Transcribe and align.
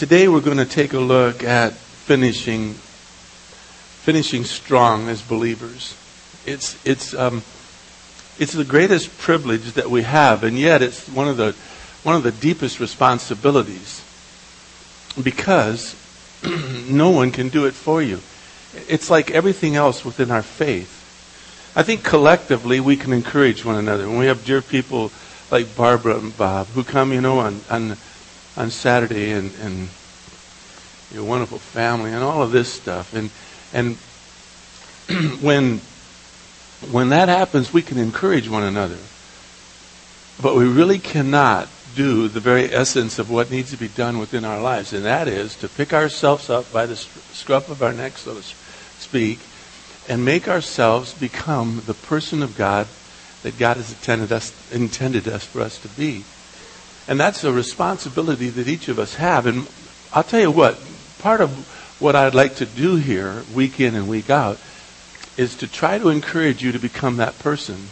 Today 0.00 0.28
we're 0.28 0.40
going 0.40 0.56
to 0.56 0.64
take 0.64 0.94
a 0.94 0.98
look 0.98 1.44
at 1.44 1.74
finishing 1.74 2.72
finishing 2.72 4.44
strong 4.44 5.10
as 5.10 5.20
believers. 5.20 5.94
It's 6.46 6.74
it's 6.86 7.12
um, 7.12 7.42
it's 8.38 8.54
the 8.54 8.64
greatest 8.64 9.18
privilege 9.18 9.72
that 9.72 9.90
we 9.90 10.00
have, 10.00 10.42
and 10.42 10.58
yet 10.58 10.80
it's 10.80 11.06
one 11.06 11.28
of 11.28 11.36
the 11.36 11.54
one 12.02 12.16
of 12.16 12.22
the 12.22 12.32
deepest 12.32 12.80
responsibilities 12.80 14.02
because 15.22 15.94
no 16.88 17.10
one 17.10 17.30
can 17.30 17.50
do 17.50 17.66
it 17.66 17.74
for 17.74 18.00
you. 18.00 18.20
It's 18.88 19.10
like 19.10 19.30
everything 19.30 19.76
else 19.76 20.02
within 20.02 20.30
our 20.30 20.40
faith. 20.42 20.96
I 21.76 21.82
think 21.82 22.04
collectively 22.04 22.80
we 22.80 22.96
can 22.96 23.12
encourage 23.12 23.66
one 23.66 23.76
another. 23.76 24.08
When 24.08 24.16
we 24.16 24.28
have 24.28 24.46
dear 24.46 24.62
people 24.62 25.12
like 25.50 25.76
Barbara 25.76 26.16
and 26.16 26.34
Bob 26.34 26.68
who 26.68 26.84
come, 26.84 27.12
you 27.12 27.20
know, 27.20 27.40
on 27.40 27.60
on 27.68 27.98
on 28.60 28.70
Saturday 28.70 29.30
and 29.30 29.52
and 29.62 29.88
your 31.10 31.24
wonderful 31.24 31.58
family 31.58 32.12
and 32.12 32.22
all 32.22 32.42
of 32.42 32.52
this 32.52 32.70
stuff, 32.70 33.14
and 33.14 33.30
and 33.72 33.96
when 35.40 35.78
when 36.90 37.08
that 37.08 37.28
happens, 37.28 37.72
we 37.72 37.82
can 37.82 37.98
encourage 37.98 38.48
one 38.48 38.62
another. 38.62 38.98
But 40.42 40.56
we 40.56 40.66
really 40.68 40.98
cannot 40.98 41.68
do 41.94 42.28
the 42.28 42.40
very 42.40 42.72
essence 42.72 43.18
of 43.18 43.30
what 43.30 43.50
needs 43.50 43.70
to 43.70 43.76
be 43.78 43.88
done 43.88 44.18
within 44.18 44.44
our 44.44 44.60
lives, 44.60 44.92
and 44.92 45.04
that 45.06 45.26
is 45.26 45.56
to 45.56 45.68
pick 45.68 45.94
ourselves 45.94 46.50
up 46.50 46.70
by 46.70 46.84
the 46.84 46.96
scruff 46.96 47.70
of 47.70 47.82
our 47.82 47.92
neck, 47.92 48.18
so 48.18 48.34
to 48.34 48.42
speak, 48.42 49.40
and 50.06 50.24
make 50.24 50.48
ourselves 50.48 51.14
become 51.14 51.82
the 51.86 51.94
person 51.94 52.42
of 52.42 52.56
God 52.56 52.86
that 53.42 53.58
God 53.58 53.78
has 53.78 53.90
intended 53.90 54.32
us, 54.32 54.54
intended 54.70 55.26
us 55.26 55.44
for 55.44 55.62
us 55.62 55.78
to 55.78 55.88
be. 55.88 56.24
And 57.10 57.18
that's 57.18 57.42
a 57.42 57.52
responsibility 57.52 58.50
that 58.50 58.68
each 58.68 58.86
of 58.86 59.00
us 59.00 59.16
have. 59.16 59.44
And 59.46 59.66
I'll 60.14 60.22
tell 60.22 60.40
you 60.40 60.52
what, 60.52 60.80
part 61.18 61.40
of 61.40 61.50
what 61.98 62.14
I'd 62.14 62.36
like 62.36 62.54
to 62.56 62.66
do 62.66 62.94
here, 62.96 63.42
week 63.52 63.80
in 63.80 63.96
and 63.96 64.08
week 64.08 64.30
out, 64.30 64.58
is 65.36 65.56
to 65.56 65.66
try 65.66 65.98
to 65.98 66.08
encourage 66.08 66.62
you 66.62 66.70
to 66.70 66.78
become 66.78 67.16
that 67.16 67.36
person 67.40 67.88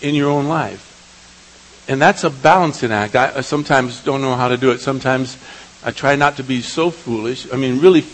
in 0.00 0.14
your 0.14 0.30
own 0.30 0.46
life. 0.46 1.84
And 1.88 2.00
that's 2.00 2.22
a 2.22 2.30
balancing 2.30 2.92
act. 2.92 3.16
I 3.16 3.40
sometimes 3.40 4.02
don't 4.04 4.22
know 4.22 4.36
how 4.36 4.46
to 4.46 4.56
do 4.56 4.70
it. 4.70 4.80
Sometimes 4.80 5.36
I 5.84 5.90
try 5.90 6.14
not 6.14 6.36
to 6.36 6.44
be 6.44 6.62
so 6.62 6.90
foolish. 6.90 7.52
I 7.52 7.56
mean, 7.56 7.80
really, 7.80 8.04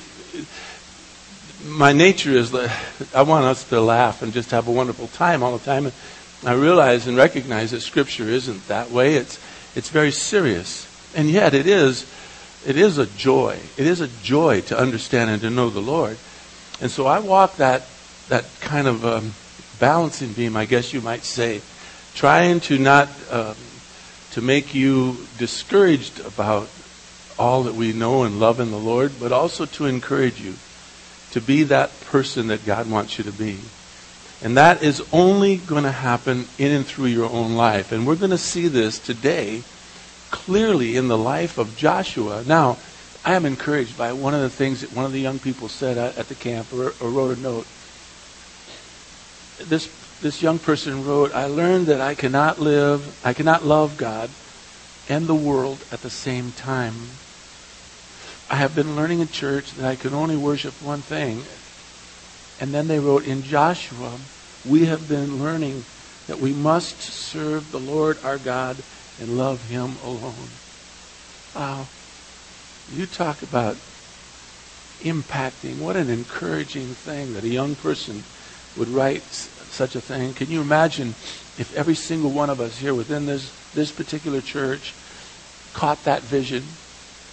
my 1.66 1.92
nature 1.92 2.30
is 2.30 2.52
that 2.52 2.74
I 3.14 3.20
want 3.20 3.44
us 3.44 3.68
to 3.68 3.82
laugh 3.82 4.22
and 4.22 4.32
just 4.32 4.50
have 4.52 4.66
a 4.66 4.72
wonderful 4.72 5.08
time 5.08 5.42
all 5.42 5.58
the 5.58 5.64
time. 5.64 5.84
And 5.84 5.94
I 6.46 6.52
realize 6.54 7.06
and 7.06 7.18
recognize 7.18 7.72
that 7.72 7.82
Scripture 7.82 8.30
isn't 8.30 8.66
that 8.68 8.90
way. 8.90 9.16
It's 9.16 9.38
it's 9.78 9.90
very 9.90 10.10
serious, 10.10 10.88
and 11.14 11.30
yet 11.30 11.54
it 11.54 11.68
is 11.68 12.04
it 12.66 12.76
is 12.76 12.98
a 12.98 13.06
joy. 13.06 13.56
It 13.76 13.86
is 13.86 14.00
a 14.00 14.08
joy 14.08 14.62
to 14.62 14.78
understand 14.78 15.30
and 15.30 15.40
to 15.42 15.50
know 15.50 15.70
the 15.70 15.80
Lord. 15.80 16.18
And 16.80 16.90
so 16.90 17.06
I 17.06 17.20
walk 17.20 17.56
that 17.56 17.86
that 18.28 18.44
kind 18.60 18.88
of 18.88 19.06
um, 19.06 19.32
balancing 19.78 20.32
beam, 20.32 20.56
I 20.56 20.64
guess 20.64 20.92
you 20.92 21.00
might 21.00 21.22
say, 21.22 21.62
trying 22.14 22.58
to 22.62 22.76
not 22.76 23.08
um, 23.30 23.54
to 24.32 24.42
make 24.42 24.74
you 24.74 25.16
discouraged 25.38 26.18
about 26.26 26.68
all 27.38 27.62
that 27.62 27.74
we 27.76 27.92
know 27.92 28.24
and 28.24 28.40
love 28.40 28.58
in 28.58 28.72
the 28.72 28.78
Lord, 28.78 29.12
but 29.20 29.30
also 29.30 29.64
to 29.64 29.86
encourage 29.86 30.40
you 30.40 30.54
to 31.30 31.40
be 31.40 31.62
that 31.62 31.98
person 32.00 32.48
that 32.48 32.66
God 32.66 32.90
wants 32.90 33.16
you 33.16 33.24
to 33.24 33.32
be. 33.32 33.58
And 34.42 34.56
that 34.56 34.82
is 34.82 35.02
only 35.12 35.56
going 35.56 35.84
to 35.84 35.90
happen 35.90 36.46
in 36.58 36.70
and 36.70 36.86
through 36.86 37.06
your 37.06 37.28
own 37.28 37.54
life. 37.54 37.90
And 37.90 38.06
we're 38.06 38.16
going 38.16 38.30
to 38.30 38.38
see 38.38 38.68
this 38.68 38.98
today 38.98 39.62
clearly 40.30 40.96
in 40.96 41.08
the 41.08 41.18
life 41.18 41.58
of 41.58 41.76
Joshua. 41.76 42.44
Now, 42.46 42.76
I 43.24 43.34
am 43.34 43.44
encouraged 43.44 43.98
by 43.98 44.12
one 44.12 44.34
of 44.34 44.40
the 44.40 44.50
things 44.50 44.82
that 44.82 44.92
one 44.92 45.04
of 45.04 45.12
the 45.12 45.20
young 45.20 45.38
people 45.38 45.68
said 45.68 45.98
at 45.98 46.28
the 46.28 46.34
camp 46.34 46.72
or, 46.72 46.94
or 47.00 47.10
wrote 47.10 47.36
a 47.36 47.40
note. 47.40 47.66
This, 49.58 49.90
this 50.22 50.40
young 50.40 50.60
person 50.60 51.04
wrote, 51.04 51.34
I 51.34 51.46
learned 51.46 51.86
that 51.86 52.00
I 52.00 52.14
cannot 52.14 52.60
live, 52.60 53.20
I 53.24 53.32
cannot 53.32 53.64
love 53.64 53.96
God 53.96 54.30
and 55.08 55.26
the 55.26 55.34
world 55.34 55.84
at 55.90 56.02
the 56.02 56.10
same 56.10 56.52
time. 56.52 56.94
I 58.50 58.56
have 58.56 58.74
been 58.74 58.96
learning 58.96 59.20
in 59.20 59.28
church 59.28 59.72
that 59.72 59.86
I 59.86 59.96
can 59.96 60.14
only 60.14 60.36
worship 60.36 60.74
one 60.80 61.00
thing. 61.00 61.42
And 62.60 62.74
then 62.74 62.88
they 62.88 62.98
wrote, 62.98 63.24
in 63.24 63.42
Joshua, 63.42 64.12
we 64.66 64.86
have 64.86 65.08
been 65.08 65.42
learning 65.42 65.84
that 66.26 66.40
we 66.40 66.52
must 66.52 67.00
serve 67.00 67.70
the 67.72 67.80
Lord 67.80 68.18
our 68.24 68.38
God 68.38 68.76
and 69.20 69.38
love 69.38 69.68
him 69.70 69.96
alone. 70.04 70.48
Wow. 71.54 71.86
You 72.94 73.06
talk 73.06 73.42
about 73.42 73.76
impacting. 75.02 75.78
What 75.78 75.96
an 75.96 76.10
encouraging 76.10 76.86
thing 76.86 77.34
that 77.34 77.44
a 77.44 77.48
young 77.48 77.74
person 77.76 78.22
would 78.76 78.88
write 78.88 79.22
such 79.22 79.94
a 79.94 80.00
thing. 80.00 80.34
Can 80.34 80.50
you 80.50 80.60
imagine 80.60 81.08
if 81.58 81.72
every 81.76 81.94
single 81.94 82.30
one 82.30 82.50
of 82.50 82.60
us 82.60 82.78
here 82.78 82.94
within 82.94 83.26
this, 83.26 83.52
this 83.74 83.92
particular 83.92 84.40
church 84.40 84.94
caught 85.74 86.02
that 86.04 86.22
vision 86.22 86.64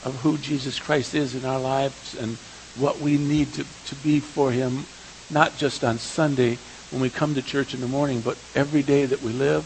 of 0.03 0.19
who 0.21 0.37
Jesus 0.37 0.79
Christ 0.79 1.15
is 1.15 1.35
in 1.35 1.45
our 1.45 1.59
lives 1.59 2.15
and 2.15 2.37
what 2.77 2.99
we 2.99 3.17
need 3.17 3.53
to, 3.53 3.65
to 3.87 3.95
be 3.95 4.19
for 4.19 4.51
him, 4.51 4.85
not 5.29 5.57
just 5.57 5.83
on 5.83 5.97
Sunday 5.97 6.57
when 6.91 7.01
we 7.01 7.09
come 7.09 7.35
to 7.35 7.41
church 7.41 7.73
in 7.73 7.81
the 7.81 7.87
morning, 7.87 8.21
but 8.21 8.37
every 8.55 8.83
day 8.83 9.05
that 9.05 9.21
we 9.21 9.31
live. 9.31 9.65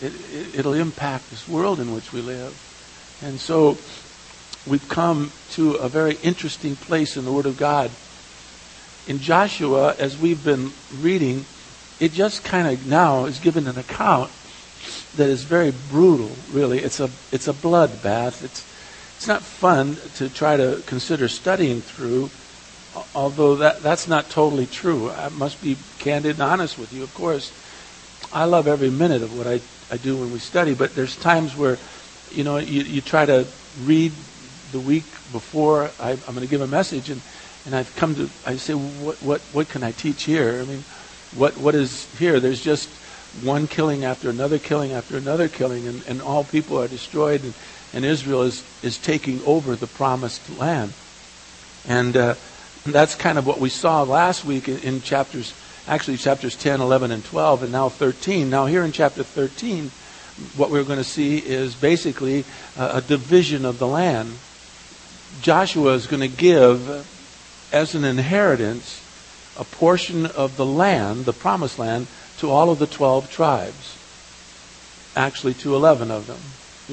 It, 0.00 0.12
it, 0.34 0.58
it'll 0.60 0.74
impact 0.74 1.30
this 1.30 1.48
world 1.48 1.78
in 1.80 1.94
which 1.94 2.12
we 2.12 2.20
live. 2.20 2.52
And 3.22 3.38
so 3.38 3.78
we've 4.66 4.88
come 4.88 5.30
to 5.50 5.74
a 5.74 5.88
very 5.88 6.16
interesting 6.22 6.76
place 6.76 7.16
in 7.16 7.24
the 7.24 7.32
Word 7.32 7.46
of 7.46 7.56
God. 7.56 7.90
In 9.06 9.18
Joshua, 9.18 9.94
as 9.98 10.16
we've 10.18 10.44
been 10.44 10.72
reading, 11.00 11.44
it 12.00 12.12
just 12.12 12.44
kind 12.44 12.68
of 12.68 12.86
now 12.86 13.26
is 13.26 13.38
given 13.38 13.66
an 13.66 13.78
account 13.78 14.30
that 15.16 15.28
is 15.28 15.44
very 15.44 15.72
brutal, 15.90 16.30
really. 16.52 16.80
It's 16.80 17.00
a, 17.00 17.10
it's 17.30 17.48
a 17.48 17.52
bloodbath. 17.52 18.42
It's, 18.42 18.66
it's 19.16 19.28
not 19.28 19.42
fun 19.42 19.96
to 20.16 20.28
try 20.28 20.56
to 20.56 20.82
consider 20.86 21.28
studying 21.28 21.80
through, 21.80 22.30
although 23.14 23.56
that, 23.56 23.82
that's 23.82 24.08
not 24.08 24.30
totally 24.30 24.66
true. 24.66 25.10
I 25.10 25.28
must 25.30 25.62
be 25.62 25.76
candid 25.98 26.32
and 26.32 26.42
honest 26.42 26.78
with 26.78 26.92
you, 26.92 27.02
of 27.02 27.12
course. 27.14 27.52
I 28.32 28.44
love 28.44 28.66
every 28.66 28.90
minute 28.90 29.22
of 29.22 29.36
what 29.36 29.46
I, 29.46 29.60
I 29.90 29.96
do 29.96 30.16
when 30.16 30.32
we 30.32 30.38
study, 30.38 30.74
but 30.74 30.94
there's 30.94 31.16
times 31.16 31.56
where, 31.56 31.78
you 32.30 32.44
know, 32.44 32.58
you, 32.58 32.82
you 32.82 33.00
try 33.00 33.26
to 33.26 33.46
read 33.84 34.12
the 34.72 34.80
week 34.80 35.04
before 35.32 35.90
I, 36.00 36.12
am 36.12 36.18
going 36.26 36.40
to 36.40 36.46
give 36.46 36.60
a 36.60 36.66
message, 36.66 37.10
and, 37.10 37.20
and 37.66 37.74
I've 37.74 37.94
come 37.96 38.14
to, 38.14 38.30
I 38.46 38.56
say, 38.56 38.74
what, 38.74 39.16
what, 39.16 39.40
what 39.52 39.68
can 39.68 39.82
I 39.82 39.92
teach 39.92 40.24
here? 40.24 40.60
I 40.60 40.64
mean, 40.64 40.84
what, 41.34 41.56
what 41.58 41.74
is 41.74 42.06
here? 42.18 42.40
There's 42.40 42.62
just 42.62 42.88
one 43.42 43.66
killing 43.66 44.04
after 44.04 44.28
another 44.28 44.58
killing 44.58 44.92
after 44.92 45.16
another 45.16 45.48
killing, 45.48 45.86
and, 45.86 46.02
and 46.06 46.22
all 46.22 46.44
people 46.44 46.80
are 46.80 46.88
destroyed, 46.88 47.42
and, 47.42 47.54
and 47.92 48.04
Israel 48.04 48.42
is, 48.42 48.64
is 48.82 48.98
taking 48.98 49.42
over 49.44 49.76
the 49.76 49.86
promised 49.86 50.58
land. 50.58 50.92
And 51.86 52.16
uh, 52.16 52.34
that's 52.86 53.14
kind 53.14 53.38
of 53.38 53.46
what 53.46 53.60
we 53.60 53.68
saw 53.68 54.02
last 54.02 54.44
week 54.44 54.68
in, 54.68 55.02
chapters, 55.02 55.54
actually 55.86 56.16
chapters 56.16 56.56
10, 56.56 56.80
11, 56.80 57.10
and 57.10 57.24
12, 57.24 57.64
and 57.64 57.72
now 57.72 57.88
13. 57.88 58.50
Now, 58.50 58.66
here 58.66 58.82
in 58.82 58.92
chapter 58.92 59.22
13, 59.22 59.90
what 60.56 60.70
we're 60.70 60.84
going 60.84 60.98
to 60.98 61.04
see 61.04 61.38
is 61.38 61.74
basically 61.74 62.44
a, 62.76 62.96
a 62.96 63.00
division 63.00 63.64
of 63.64 63.78
the 63.78 63.86
land 63.86 64.32
Joshua 65.40 65.94
is 65.94 66.06
going 66.06 66.20
to 66.20 66.28
give 66.28 67.08
as 67.72 67.94
an 67.94 68.04
inheritance 68.04 69.00
a 69.58 69.64
portion 69.64 70.26
of 70.26 70.56
the 70.56 70.66
land, 70.66 71.24
the 71.24 71.32
promised 71.32 71.78
land, 71.78 72.06
to 72.38 72.50
all 72.50 72.70
of 72.70 72.78
the 72.78 72.86
12 72.86 73.30
tribes. 73.30 73.98
Actually, 75.16 75.54
to 75.54 75.74
11 75.74 76.10
of 76.10 76.26
them. 76.26 76.38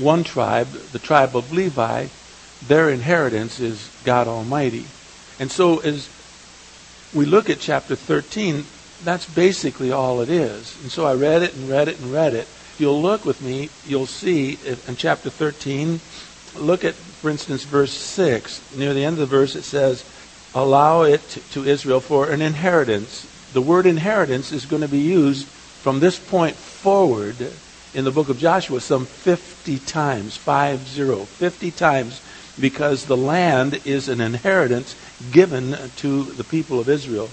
One 0.01 0.23
tribe, 0.23 0.67
the 0.67 0.99
tribe 0.99 1.35
of 1.35 1.51
Levi, 1.51 2.07
their 2.67 2.89
inheritance 2.89 3.59
is 3.59 3.89
God 4.03 4.27
Almighty. 4.27 4.85
And 5.39 5.51
so, 5.51 5.79
as 5.79 6.09
we 7.13 7.25
look 7.25 7.49
at 7.49 7.59
chapter 7.59 7.95
13, 7.95 8.65
that's 9.03 9.25
basically 9.33 9.91
all 9.91 10.21
it 10.21 10.29
is. 10.29 10.77
And 10.81 10.91
so 10.91 11.05
I 11.05 11.13
read 11.13 11.41
it 11.41 11.55
and 11.55 11.69
read 11.69 11.87
it 11.87 11.99
and 11.99 12.11
read 12.11 12.33
it. 12.33 12.47
If 12.47 12.75
you'll 12.79 13.01
look 13.01 13.25
with 13.25 13.41
me, 13.41 13.69
you'll 13.85 14.05
see 14.05 14.57
in 14.87 14.95
chapter 14.95 15.29
13, 15.29 15.99
look 16.57 16.83
at 16.83 16.95
for 17.19 17.29
instance, 17.29 17.65
verse 17.65 17.91
6, 17.91 18.77
near 18.77 18.93
the 18.93 19.03
end 19.03 19.15
of 19.15 19.19
the 19.19 19.25
verse, 19.37 19.57
it 19.57 19.63
says, 19.63 20.05
Allow 20.55 21.01
it 21.01 21.21
to 21.51 21.65
Israel 21.65 21.99
for 21.99 22.29
an 22.29 22.41
inheritance. 22.41 23.27
The 23.51 23.61
word 23.61 23.85
inheritance 23.85 24.53
is 24.53 24.65
going 24.65 24.81
to 24.81 24.87
be 24.87 24.99
used 24.99 25.45
from 25.47 25.99
this 25.99 26.17
point 26.17 26.55
forward 26.55 27.35
in 27.93 28.05
the 28.05 28.11
book 28.11 28.29
of 28.29 28.39
Joshua 28.39 28.79
some 28.79 29.05
50 29.05 29.79
times, 29.79 30.37
5 30.37 30.87
0, 30.87 31.25
50 31.25 31.71
times, 31.71 32.21
because 32.57 33.05
the 33.05 33.17
land 33.17 33.81
is 33.85 34.07
an 34.07 34.21
inheritance 34.21 34.95
given 35.31 35.75
to 35.97 36.23
the 36.23 36.43
people 36.43 36.79
of 36.79 36.89
Israel. 36.89 37.29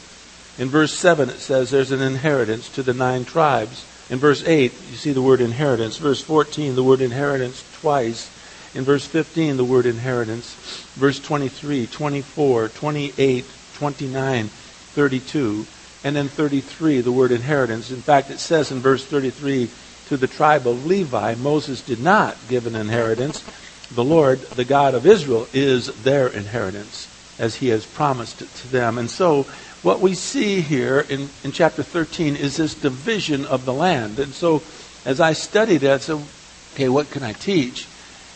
In 0.59 0.69
verse 0.71 0.97
7, 0.97 1.29
it 1.29 1.39
says 1.39 1.71
there's 1.71 1.93
an 1.93 2.03
inheritance 2.03 2.69
to 2.71 2.83
the 2.83 2.95
nine 2.95 3.25
tribes. 3.25 3.85
In 4.09 4.19
verse 4.19 4.43
8, 4.45 4.73
you 4.91 4.97
see 4.97 5.13
the 5.13 5.23
word 5.23 5.41
inheritance. 5.41 5.99
Verse 5.99 6.23
14, 6.23 6.75
the 6.75 6.85
word 6.85 7.01
inheritance 7.01 7.65
twice. 7.81 8.31
In 8.75 8.85
verse 8.85 9.07
15, 9.07 9.57
the 9.57 9.65
word 9.65 9.87
inheritance. 9.87 10.55
Verse 10.97 11.19
23, 11.19 11.87
24, 11.87 12.69
28, 12.69 13.45
29, 13.75 14.49
32. 14.49 15.67
And 16.05 16.17
then 16.17 16.29
33, 16.29 17.01
the 17.01 17.13
word 17.13 17.33
inheritance. 17.33 17.91
In 17.91 18.03
fact, 18.03 18.31
it 18.31 18.39
says 18.39 18.71
in 18.71 18.81
verse 18.81 19.05
33, 19.05 19.71
to 20.09 20.17
the 20.17 20.29
tribe 20.29 20.67
of 20.67 20.87
Levi, 20.87 21.35
Moses 21.35 21.83
did 21.83 22.01
not 22.01 22.37
give 22.49 22.67
an 22.67 22.77
inheritance. 22.77 23.45
The 23.91 24.05
Lord, 24.05 24.41
the 24.43 24.65
God 24.65 24.95
of 24.95 25.07
Israel, 25.07 25.49
is 25.53 25.89
their 26.03 26.29
inheritance, 26.29 27.09
as 27.39 27.57
he 27.57 27.69
has 27.69 27.87
promised 27.87 28.43
it 28.43 28.55
to 28.57 28.69
them. 28.69 28.99
And 28.99 29.11
so, 29.11 29.45
what 29.83 30.01
we 30.01 30.15
see 30.15 30.61
here 30.61 31.01
in, 31.01 31.29
in 31.45 31.53
chapter 31.53 31.83
13 31.83 32.35
is 32.35 32.57
this 32.57 32.75
division 32.75 33.45
of 33.45 33.65
the 33.65 33.73
land. 33.75 34.19
And 34.19 34.33
so, 34.33 34.63
as 35.05 35.21
I 35.21 35.33
studied 35.33 35.83
it, 35.83 35.91
I 35.91 35.99
said, 35.99 36.21
okay, 36.75 36.89
what 36.89 37.11
can 37.11 37.23
I 37.23 37.33
teach? 37.33 37.87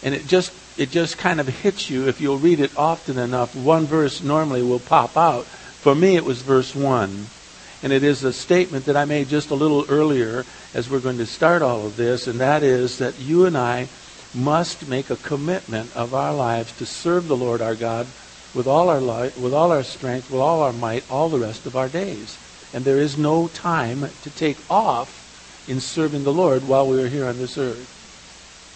And 0.03 0.15
it 0.15 0.27
just 0.27 0.53
it 0.79 0.91
just 0.91 1.19
kind 1.19 1.41
of 1.41 1.49
hits 1.49 1.91
you 1.91 2.09
if 2.09 2.21
you'll 2.21 2.39
read 2.39 2.61
it 2.61 2.77
often 2.77 3.19
enough. 3.19 3.55
One 3.55 3.85
verse 3.85 4.23
normally 4.23 4.63
will 4.63 4.79
pop 4.79 5.17
out. 5.17 5.45
For 5.45 5.95
me, 5.95 6.17
it 6.17 6.25
was 6.25 6.41
verse 6.43 6.75
1. 6.75 7.27
And 7.83 7.93
it 7.93 8.03
is 8.03 8.25
a 8.25 8.33
statement 8.33 8.87
that 8.87 8.97
I 8.97 9.05
made 9.05 9.29
just 9.29 9.51
a 9.51 9.55
little 9.55 9.85
earlier 9.89 10.45
as 10.73 10.89
we're 10.89 11.01
going 11.01 11.19
to 11.19 11.27
start 11.27 11.63
all 11.63 11.87
of 11.87 11.97
this, 11.97 12.27
and 12.27 12.41
that 12.41 12.63
is 12.63 12.99
that 12.99 13.19
you 13.19 13.47
and 13.47 13.59
I 13.59 13.89
must 14.35 14.89
make 14.89 15.11
a 15.11 15.17
commitment 15.17 15.95
of 15.97 16.15
our 16.15 16.35
lives 16.35 16.77
to 16.79 16.87
serve 16.87 17.27
the 17.27 17.37
Lord 17.37 17.61
our 17.61 17.75
God 17.75 18.07
with 18.55 18.67
all 18.67 18.89
our 18.89 19.01
with 19.41 19.55
all 19.55 19.73
our 19.73 19.83
strength, 19.83 20.31
with 20.31 20.41
all 20.41 20.63
our 20.63 20.73
might, 20.73 21.09
all 21.11 21.29
the 21.29 21.39
rest 21.39 21.67
of 21.67 21.77
our 21.77 21.89
days. 21.89 22.39
And 22.73 22.85
there 22.85 22.99
is 22.99 23.19
no 23.19 23.49
time 23.49 24.09
to 24.23 24.31
take 24.31 24.59
off 24.71 25.69
in 25.69 25.81
serving 25.81 26.25
the 26.25 26.33
Lord 26.33 26.67
while 26.67 26.87
we 26.87 27.03
are 27.03 27.09
here 27.09 27.27
on 27.27 27.39
this 27.39 27.59
earth. 27.59 27.97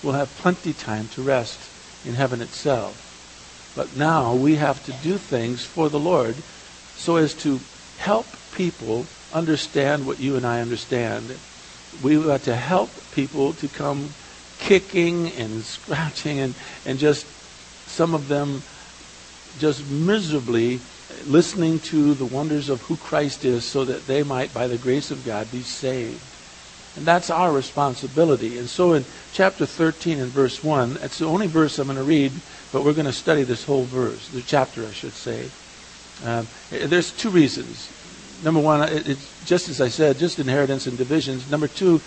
We'll 0.02 0.14
have 0.14 0.28
plenty 0.36 0.72
time 0.72 1.08
to 1.08 1.22
rest 1.22 1.58
in 2.04 2.14
heaven 2.14 2.40
itself. 2.40 3.72
But 3.74 3.96
now 3.96 4.34
we 4.34 4.56
have 4.56 4.84
to 4.84 4.92
do 5.02 5.16
things 5.16 5.64
for 5.64 5.88
the 5.88 5.98
Lord 5.98 6.34
so 6.96 7.16
as 7.16 7.34
to 7.34 7.60
help 7.98 8.26
people 8.54 9.06
understand 9.32 10.06
what 10.06 10.20
you 10.20 10.36
and 10.36 10.46
I 10.46 10.60
understand. 10.60 11.36
We've 12.02 12.24
got 12.24 12.42
to 12.42 12.54
help 12.54 12.90
people 13.12 13.52
to 13.54 13.68
come 13.68 14.10
kicking 14.60 15.28
and 15.32 15.62
scratching 15.62 16.38
and, 16.38 16.54
and 16.86 16.98
just 16.98 17.26
some 17.86 18.14
of 18.14 18.28
them 18.28 18.62
just 19.58 19.88
miserably 19.90 20.80
listening 21.26 21.78
to 21.78 22.14
the 22.14 22.24
wonders 22.24 22.68
of 22.68 22.82
who 22.82 22.96
Christ 22.96 23.44
is 23.44 23.64
so 23.64 23.84
that 23.84 24.06
they 24.06 24.22
might, 24.22 24.52
by 24.52 24.66
the 24.66 24.78
grace 24.78 25.10
of 25.10 25.24
God, 25.24 25.50
be 25.50 25.60
saved. 25.60 26.20
And 26.96 27.04
that's 27.04 27.30
our 27.30 27.52
responsibility. 27.52 28.58
And 28.58 28.68
so 28.68 28.92
in 28.92 29.04
chapter 29.32 29.66
13 29.66 30.20
and 30.20 30.30
verse 30.30 30.62
1, 30.62 30.94
that's 30.94 31.18
the 31.18 31.26
only 31.26 31.46
verse 31.46 31.78
I'm 31.78 31.86
going 31.86 31.98
to 31.98 32.04
read, 32.04 32.32
but 32.72 32.84
we're 32.84 32.92
going 32.92 33.06
to 33.06 33.12
study 33.12 33.42
this 33.42 33.64
whole 33.64 33.84
verse, 33.84 34.28
the 34.28 34.42
chapter, 34.42 34.86
I 34.86 34.92
should 34.92 35.12
say. 35.12 35.50
Um, 36.24 36.46
there's 36.70 37.10
two 37.10 37.30
reasons. 37.30 37.90
Number 38.44 38.60
one, 38.60 38.82
it, 38.82 39.08
it's 39.08 39.44
just 39.44 39.68
as 39.68 39.80
I 39.80 39.88
said, 39.88 40.18
just 40.18 40.38
inheritance 40.38 40.86
and 40.86 40.96
divisions. 40.96 41.50
Number 41.50 41.66
two, 41.66 42.00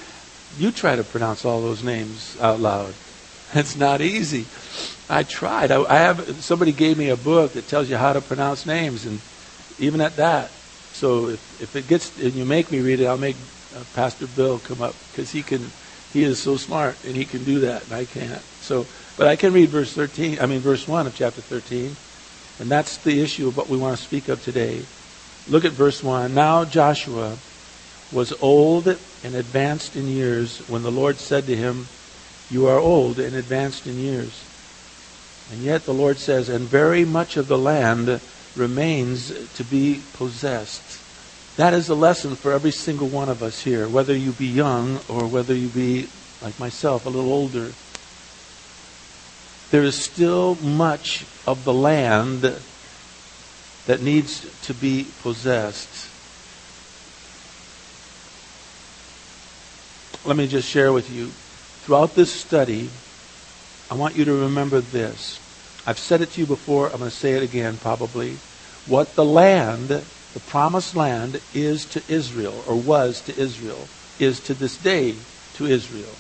you 0.58 0.72
try 0.72 0.96
to 0.96 1.04
pronounce 1.04 1.44
all 1.44 1.62
those 1.62 1.84
names 1.84 2.38
out 2.40 2.60
loud. 2.60 2.94
It's 3.54 3.76
not 3.76 4.02
easy. 4.02 4.46
I 5.10 5.24
tried. 5.24 5.72
I, 5.72 5.84
I 5.84 5.98
have 6.00 6.44
somebody 6.44 6.72
gave 6.72 6.98
me 6.98 7.10
a 7.10 7.18
book 7.18 7.54
that 7.54 7.68
tells 7.68 7.90
you 7.90 7.96
how 7.98 8.14
to 8.14 8.22
pronounce 8.22 8.66
names, 8.66 9.06
and 9.06 9.22
even 9.80 10.02
at 10.02 10.18
that. 10.18 10.52
So 10.92 11.30
if, 11.30 11.62
if 11.62 11.76
it 11.76 11.88
gets 11.88 12.12
and 12.18 12.34
you 12.34 12.46
make 12.46 12.72
me 12.72 12.80
read 12.80 13.00
it, 13.00 13.06
I'll 13.06 13.18
make 13.18 13.38
uh, 13.76 13.84
Pastor 13.94 14.28
Bill 14.28 14.60
come 14.60 14.82
up 14.82 14.96
because 15.12 15.32
he 15.32 15.42
can. 15.42 15.72
He 16.14 16.24
is 16.24 16.42
so 16.42 16.56
smart 16.56 16.96
and 17.04 17.16
he 17.16 17.26
can 17.26 17.44
do 17.44 17.60
that, 17.60 17.84
and 17.84 17.94
I 17.94 18.06
can't. 18.06 18.42
So, 18.62 18.88
but 19.18 19.28
I 19.28 19.36
can 19.36 19.54
read 19.54 19.70
verse 19.70 19.94
13. 19.94 20.40
I 20.40 20.46
mean, 20.46 20.62
verse 20.62 20.88
1 20.88 21.06
of 21.06 21.14
chapter 21.14 21.42
13, 21.42 21.96
and 22.60 22.72
that's 22.72 22.98
the 22.98 23.22
issue 23.22 23.48
of 23.50 23.58
what 23.58 23.68
we 23.68 23.78
want 23.78 23.98
to 23.98 24.04
speak 24.04 24.30
of 24.30 24.42
today. 24.42 24.82
Look 25.48 25.64
at 25.64 25.74
verse 25.74 26.02
1. 26.02 26.34
Now 26.34 26.66
Joshua 26.66 27.38
was 28.12 28.34
old 28.42 28.88
and 28.88 29.36
advanced 29.36 29.96
in 29.96 30.08
years 30.08 30.60
when 30.70 30.82
the 30.82 30.92
Lord 30.92 31.18
said 31.18 31.46
to 31.48 31.56
him, 31.56 31.88
You 32.50 32.68
are 32.68 32.80
old 32.80 33.20
and 33.20 33.36
advanced 33.36 33.88
in 33.88 33.98
years. 33.98 34.44
And 35.52 35.62
yet 35.62 35.84
the 35.86 35.94
Lord 35.94 36.18
says, 36.18 36.50
And 36.50 36.68
very 36.68 37.04
much 37.06 37.38
of 37.38 37.48
the 37.48 37.58
land 37.58 38.22
remains 38.56 39.34
to 39.56 39.64
be 39.64 40.02
possessed. 40.14 41.02
That 41.58 41.74
is 41.74 41.90
a 41.90 41.96
lesson 41.96 42.36
for 42.36 42.52
every 42.52 42.72
single 42.72 43.08
one 43.08 43.30
of 43.30 43.42
us 43.42 43.64
here, 43.64 43.88
whether 43.88 44.16
you 44.16 44.32
be 44.32 44.46
young 44.46 45.00
or 45.10 45.26
whether 45.26 45.56
you 45.56 45.68
be, 45.68 46.08
like 46.42 46.60
myself, 46.60 47.06
a 47.06 47.10
little 47.10 47.34
older. 47.34 47.72
There 49.72 49.84
is 49.84 50.02
still 50.02 50.56
much 50.56 51.26
of 51.46 51.66
the 51.66 51.74
land 51.74 52.42
that 53.88 54.02
needs 54.02 54.46
to 54.64 54.74
be 54.74 55.08
possessed. 55.22 56.10
Let 60.26 60.38
me 60.38 60.48
just 60.48 60.70
share 60.70 60.94
with 60.94 61.10
you. 61.10 61.32
Throughout 61.88 62.16
this 62.16 62.38
study, 62.38 62.90
I 63.90 63.94
want 63.94 64.18
you 64.18 64.26
to 64.26 64.34
remember 64.34 64.82
this. 64.82 65.40
I've 65.86 65.98
said 65.98 66.20
it 66.20 66.32
to 66.32 66.42
you 66.42 66.46
before. 66.46 66.90
I'm 66.90 66.98
going 66.98 67.10
to 67.10 67.16
say 67.16 67.32
it 67.32 67.44
again, 67.44 67.78
probably. 67.78 68.40
What 68.88 69.16
the 69.16 69.24
land 69.24 69.88
the 70.34 70.40
promised 70.48 70.98
land 70.98 71.40
is 71.54 71.86
to 71.86 72.04
Israel, 72.10 72.62
or 72.68 72.76
was 72.76 73.22
to 73.22 73.40
Israel, 73.40 73.88
is 74.20 74.42
to 74.42 74.54
this 74.54 74.76
day 74.76 75.16
to 75.54 75.66
Israel. 75.66 76.18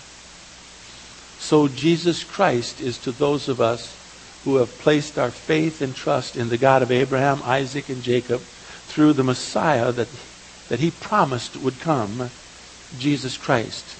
So 1.38 1.68
Jesus 1.68 2.24
Christ 2.24 2.80
is 2.80 2.98
to 3.00 3.12
those 3.12 3.50
of 3.50 3.60
us 3.60 3.98
who 4.46 4.56
have 4.56 4.78
placed 4.78 5.20
our 5.20 5.32
faith 5.32 5.82
and 5.82 5.94
trust 5.94 6.38
in 6.38 6.48
the 6.48 6.58
God 6.58 6.82
of 6.82 6.94
Abraham, 6.94 7.42
Isaac, 7.44 7.90
and 7.90 8.02
Jacob 8.02 8.42
through 8.86 9.12
the 9.12 9.26
Messiah 9.26 9.92
that, 9.92 10.08
that 10.70 10.80
he 10.80 10.92
promised 10.92 11.58
would 11.58 11.78
come, 11.78 12.32
Jesus 12.98 13.36
Christ, 13.36 13.97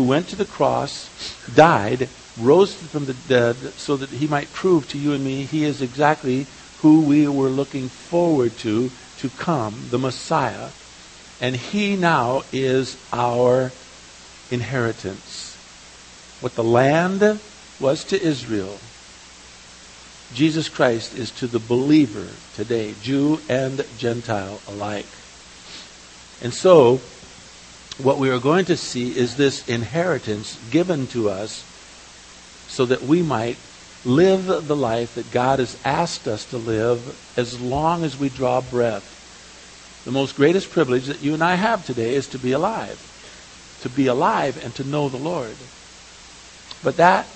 who 0.00 0.06
went 0.06 0.28
to 0.28 0.36
the 0.36 0.46
cross, 0.46 1.10
died, 1.52 2.08
rose 2.38 2.72
from 2.72 3.04
the 3.04 3.12
dead 3.12 3.74
so 3.76 3.98
that 3.98 4.08
he 4.08 4.26
might 4.26 4.50
prove 4.50 4.88
to 4.88 4.96
you 4.96 5.12
and 5.12 5.22
me 5.22 5.44
he 5.44 5.62
is 5.62 5.82
exactly 5.82 6.46
who 6.78 7.02
we 7.02 7.28
were 7.28 7.50
looking 7.50 7.86
forward 7.86 8.56
to 8.56 8.90
to 9.18 9.28
come, 9.28 9.90
the 9.90 9.98
Messiah, 9.98 10.70
and 11.38 11.54
he 11.54 11.96
now 11.96 12.42
is 12.50 12.96
our 13.12 13.74
inheritance. 14.48 15.58
What 16.40 16.54
the 16.54 16.64
land 16.64 17.38
was 17.78 18.02
to 18.04 18.18
Israel, 18.22 18.80
Jesus 20.32 20.70
Christ 20.70 21.14
is 21.14 21.30
to 21.32 21.46
the 21.46 21.60
believer 21.60 22.26
today, 22.54 22.94
Jew 22.94 23.42
and 23.50 23.84
Gentile 23.98 24.62
alike. 24.66 25.12
And 26.40 26.54
so, 26.54 27.02
what 28.02 28.18
we 28.18 28.30
are 28.30 28.38
going 28.38 28.64
to 28.66 28.76
see 28.76 29.16
is 29.16 29.36
this 29.36 29.66
inheritance 29.68 30.56
given 30.70 31.06
to 31.08 31.28
us 31.28 31.64
so 32.66 32.86
that 32.86 33.02
we 33.02 33.22
might 33.22 33.58
live 34.04 34.46
the 34.46 34.76
life 34.76 35.14
that 35.14 35.30
God 35.30 35.58
has 35.58 35.76
asked 35.84 36.26
us 36.26 36.44
to 36.46 36.58
live 36.58 37.16
as 37.36 37.60
long 37.60 38.04
as 38.04 38.16
we 38.16 38.28
draw 38.28 38.60
breath. 38.60 39.16
The 40.04 40.10
most 40.10 40.36
greatest 40.36 40.70
privilege 40.70 41.06
that 41.06 41.20
you 41.20 41.34
and 41.34 41.44
I 41.44 41.56
have 41.56 41.84
today 41.84 42.14
is 42.14 42.28
to 42.28 42.38
be 42.38 42.52
alive. 42.52 42.98
To 43.80 43.88
be 43.88 44.06
alive 44.06 44.62
and 44.62 44.74
to 44.76 44.84
know 44.84 45.08
the 45.08 45.18
Lord. 45.18 45.56
But 46.82 46.96
that 46.96 47.28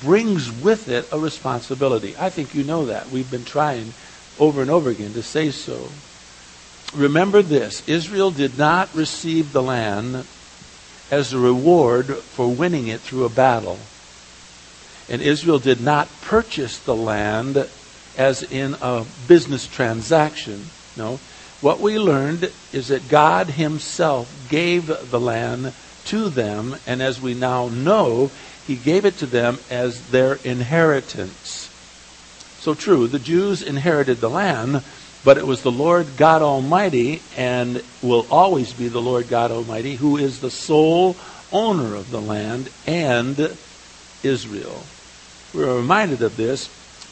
brings 0.00 0.50
with 0.50 0.88
it 0.88 1.08
a 1.10 1.18
responsibility. 1.18 2.14
I 2.16 2.30
think 2.30 2.54
you 2.54 2.64
know 2.64 2.86
that. 2.86 3.10
We've 3.10 3.30
been 3.30 3.44
trying 3.44 3.94
over 4.38 4.60
and 4.60 4.70
over 4.70 4.90
again 4.90 5.14
to 5.14 5.22
say 5.22 5.50
so. 5.50 5.92
Remember 6.94 7.42
this 7.42 7.82
Israel 7.86 8.30
did 8.30 8.58
not 8.58 8.94
receive 8.94 9.52
the 9.52 9.62
land 9.62 10.26
as 11.10 11.32
a 11.32 11.38
reward 11.38 12.16
for 12.16 12.48
winning 12.48 12.88
it 12.88 13.00
through 13.00 13.24
a 13.24 13.30
battle. 13.30 13.78
And 15.08 15.20
Israel 15.22 15.58
did 15.58 15.80
not 15.80 16.08
purchase 16.22 16.78
the 16.78 16.94
land 16.94 17.68
as 18.16 18.42
in 18.42 18.76
a 18.80 19.04
business 19.26 19.66
transaction. 19.66 20.70
No. 20.96 21.18
What 21.60 21.80
we 21.80 21.98
learned 21.98 22.52
is 22.72 22.88
that 22.88 23.08
God 23.08 23.48
Himself 23.50 24.32
gave 24.48 24.86
the 24.86 25.20
land 25.20 25.72
to 26.06 26.28
them, 26.28 26.76
and 26.86 27.00
as 27.00 27.20
we 27.20 27.34
now 27.34 27.68
know, 27.68 28.30
He 28.66 28.74
gave 28.74 29.04
it 29.04 29.18
to 29.18 29.26
them 29.26 29.58
as 29.70 30.02
their 30.08 30.34
inheritance. 30.34 31.70
So 32.58 32.74
true, 32.74 33.06
the 33.06 33.18
Jews 33.18 33.62
inherited 33.62 34.20
the 34.20 34.30
land, 34.30 34.82
but 35.24 35.38
it 35.38 35.46
was 35.46 35.62
the 35.62 35.70
Lord 35.70 36.16
God 36.16 36.42
Almighty, 36.42 37.22
and 37.36 37.82
will 38.02 38.26
always 38.30 38.72
be 38.72 38.88
the 38.88 39.00
Lord 39.00 39.28
God 39.28 39.50
Almighty, 39.50 39.94
who 39.94 40.16
is 40.16 40.40
the 40.40 40.50
sole 40.50 41.16
owner 41.52 41.94
of 41.94 42.10
the 42.10 42.20
land 42.20 42.70
and 42.86 43.56
Israel. 44.22 44.82
We're 45.52 45.76
reminded 45.76 46.22
of 46.22 46.36
this 46.36 46.70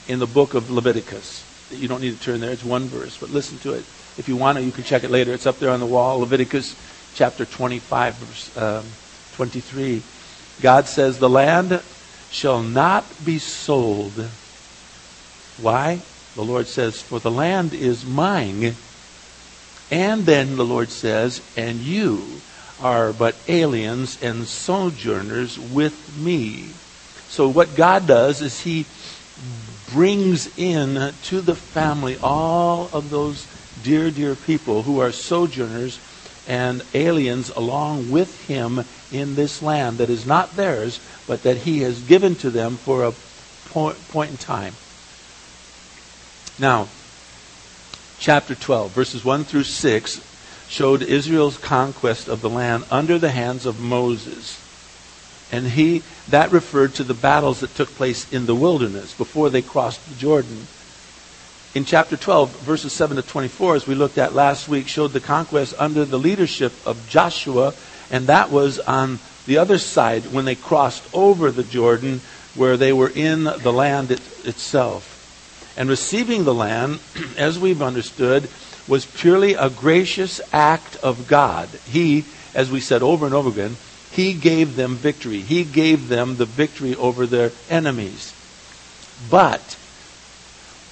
in 0.08 0.18
the 0.18 0.26
book 0.26 0.54
of 0.54 0.70
Leviticus. 0.70 1.44
You 1.70 1.86
don't 1.86 2.00
need 2.00 2.18
to 2.18 2.24
turn 2.24 2.40
there, 2.40 2.50
it's 2.50 2.64
one 2.64 2.88
verse, 2.88 3.16
but 3.16 3.30
listen 3.30 3.58
to 3.60 3.74
it. 3.74 3.84
If 4.18 4.28
you 4.28 4.36
want 4.36 4.58
to, 4.58 4.64
you 4.64 4.72
can 4.72 4.82
check 4.82 5.04
it 5.04 5.10
later. 5.10 5.32
It's 5.32 5.46
up 5.46 5.60
there 5.60 5.70
on 5.70 5.78
the 5.78 5.86
wall, 5.86 6.18
Leviticus 6.18 6.74
chapter 7.14 7.44
25, 7.44 8.14
verse 8.16 8.50
um, 8.56 8.84
23. 9.32 10.02
God 10.60 10.88
says, 10.88 11.18
The 11.18 11.28
land 11.28 11.80
shall 12.28 12.62
not 12.62 13.24
be 13.24 13.38
sold. 13.38 14.28
Why? 15.58 16.02
The 16.36 16.44
Lord 16.44 16.68
says, 16.68 17.00
For 17.00 17.18
the 17.18 17.30
land 17.30 17.74
is 17.74 18.04
mine. 18.06 18.76
And 19.90 20.24
then 20.24 20.56
the 20.56 20.64
Lord 20.64 20.90
says, 20.90 21.42
And 21.56 21.80
you 21.80 22.40
are 22.80 23.12
but 23.12 23.36
aliens 23.48 24.18
and 24.22 24.46
sojourners 24.46 25.58
with 25.58 26.16
me. 26.18 26.72
So 27.28 27.48
what 27.48 27.74
God 27.74 28.06
does 28.06 28.40
is 28.42 28.60
He 28.60 28.86
brings 29.92 30.56
in 30.58 31.14
to 31.24 31.40
the 31.40 31.54
family 31.54 32.16
all 32.22 32.88
of 32.92 33.10
those 33.10 33.46
dear, 33.82 34.10
dear 34.10 34.34
people 34.34 34.82
who 34.82 35.00
are 35.00 35.12
sojourners 35.12 36.00
and 36.46 36.82
aliens 36.94 37.50
along 37.50 38.10
with 38.10 38.46
Him 38.46 38.84
in 39.12 39.34
this 39.34 39.62
land 39.62 39.98
that 39.98 40.10
is 40.10 40.26
not 40.26 40.56
theirs, 40.56 41.00
but 41.26 41.42
that 41.42 41.58
He 41.58 41.80
has 41.80 42.02
given 42.02 42.34
to 42.36 42.50
them 42.50 42.76
for 42.76 43.04
a 43.04 43.12
point, 43.66 44.08
point 44.08 44.30
in 44.30 44.36
time. 44.36 44.74
Now, 46.60 46.88
chapter 48.18 48.54
12, 48.54 48.92
verses 48.92 49.24
1 49.24 49.44
through 49.44 49.64
6, 49.64 50.20
showed 50.68 51.02
Israel's 51.02 51.56
conquest 51.56 52.28
of 52.28 52.42
the 52.42 52.50
land 52.50 52.84
under 52.90 53.18
the 53.18 53.30
hands 53.30 53.64
of 53.64 53.80
Moses. 53.80 54.60
And 55.50 55.66
he 55.66 56.02
that 56.28 56.52
referred 56.52 56.94
to 56.96 57.02
the 57.02 57.14
battles 57.14 57.60
that 57.60 57.74
took 57.74 57.88
place 57.94 58.30
in 58.30 58.44
the 58.44 58.54
wilderness 58.54 59.14
before 59.14 59.48
they 59.48 59.62
crossed 59.62 60.06
the 60.06 60.14
Jordan. 60.16 60.66
In 61.74 61.86
chapter 61.86 62.18
12, 62.18 62.50
verses 62.60 62.92
7 62.92 63.16
to 63.16 63.22
24, 63.22 63.76
as 63.76 63.86
we 63.86 63.94
looked 63.94 64.18
at 64.18 64.34
last 64.34 64.68
week, 64.68 64.86
showed 64.86 65.12
the 65.12 65.20
conquest 65.20 65.74
under 65.78 66.04
the 66.04 66.18
leadership 66.18 66.74
of 66.84 67.08
Joshua, 67.08 67.72
and 68.10 68.26
that 68.26 68.50
was 68.50 68.78
on 68.80 69.18
the 69.46 69.56
other 69.56 69.78
side 69.78 70.26
when 70.26 70.44
they 70.44 70.56
crossed 70.56 71.08
over 71.14 71.50
the 71.50 71.64
Jordan, 71.64 72.20
where 72.54 72.76
they 72.76 72.92
were 72.92 73.08
in 73.08 73.44
the 73.44 73.72
land 73.72 74.10
it, 74.10 74.20
itself. 74.46 75.19
And 75.80 75.88
receiving 75.88 76.44
the 76.44 76.52
land, 76.52 77.00
as 77.38 77.58
we've 77.58 77.80
understood, 77.80 78.50
was 78.86 79.06
purely 79.06 79.54
a 79.54 79.70
gracious 79.70 80.38
act 80.52 80.96
of 80.96 81.26
God. 81.26 81.70
He, 81.86 82.26
as 82.54 82.70
we 82.70 82.80
said 82.80 83.02
over 83.02 83.24
and 83.24 83.34
over 83.34 83.48
again, 83.48 83.78
He 84.12 84.34
gave 84.34 84.76
them 84.76 84.96
victory. 84.96 85.40
He 85.40 85.64
gave 85.64 86.08
them 86.08 86.36
the 86.36 86.44
victory 86.44 86.94
over 86.96 87.24
their 87.24 87.52
enemies. 87.70 88.34
But 89.30 89.78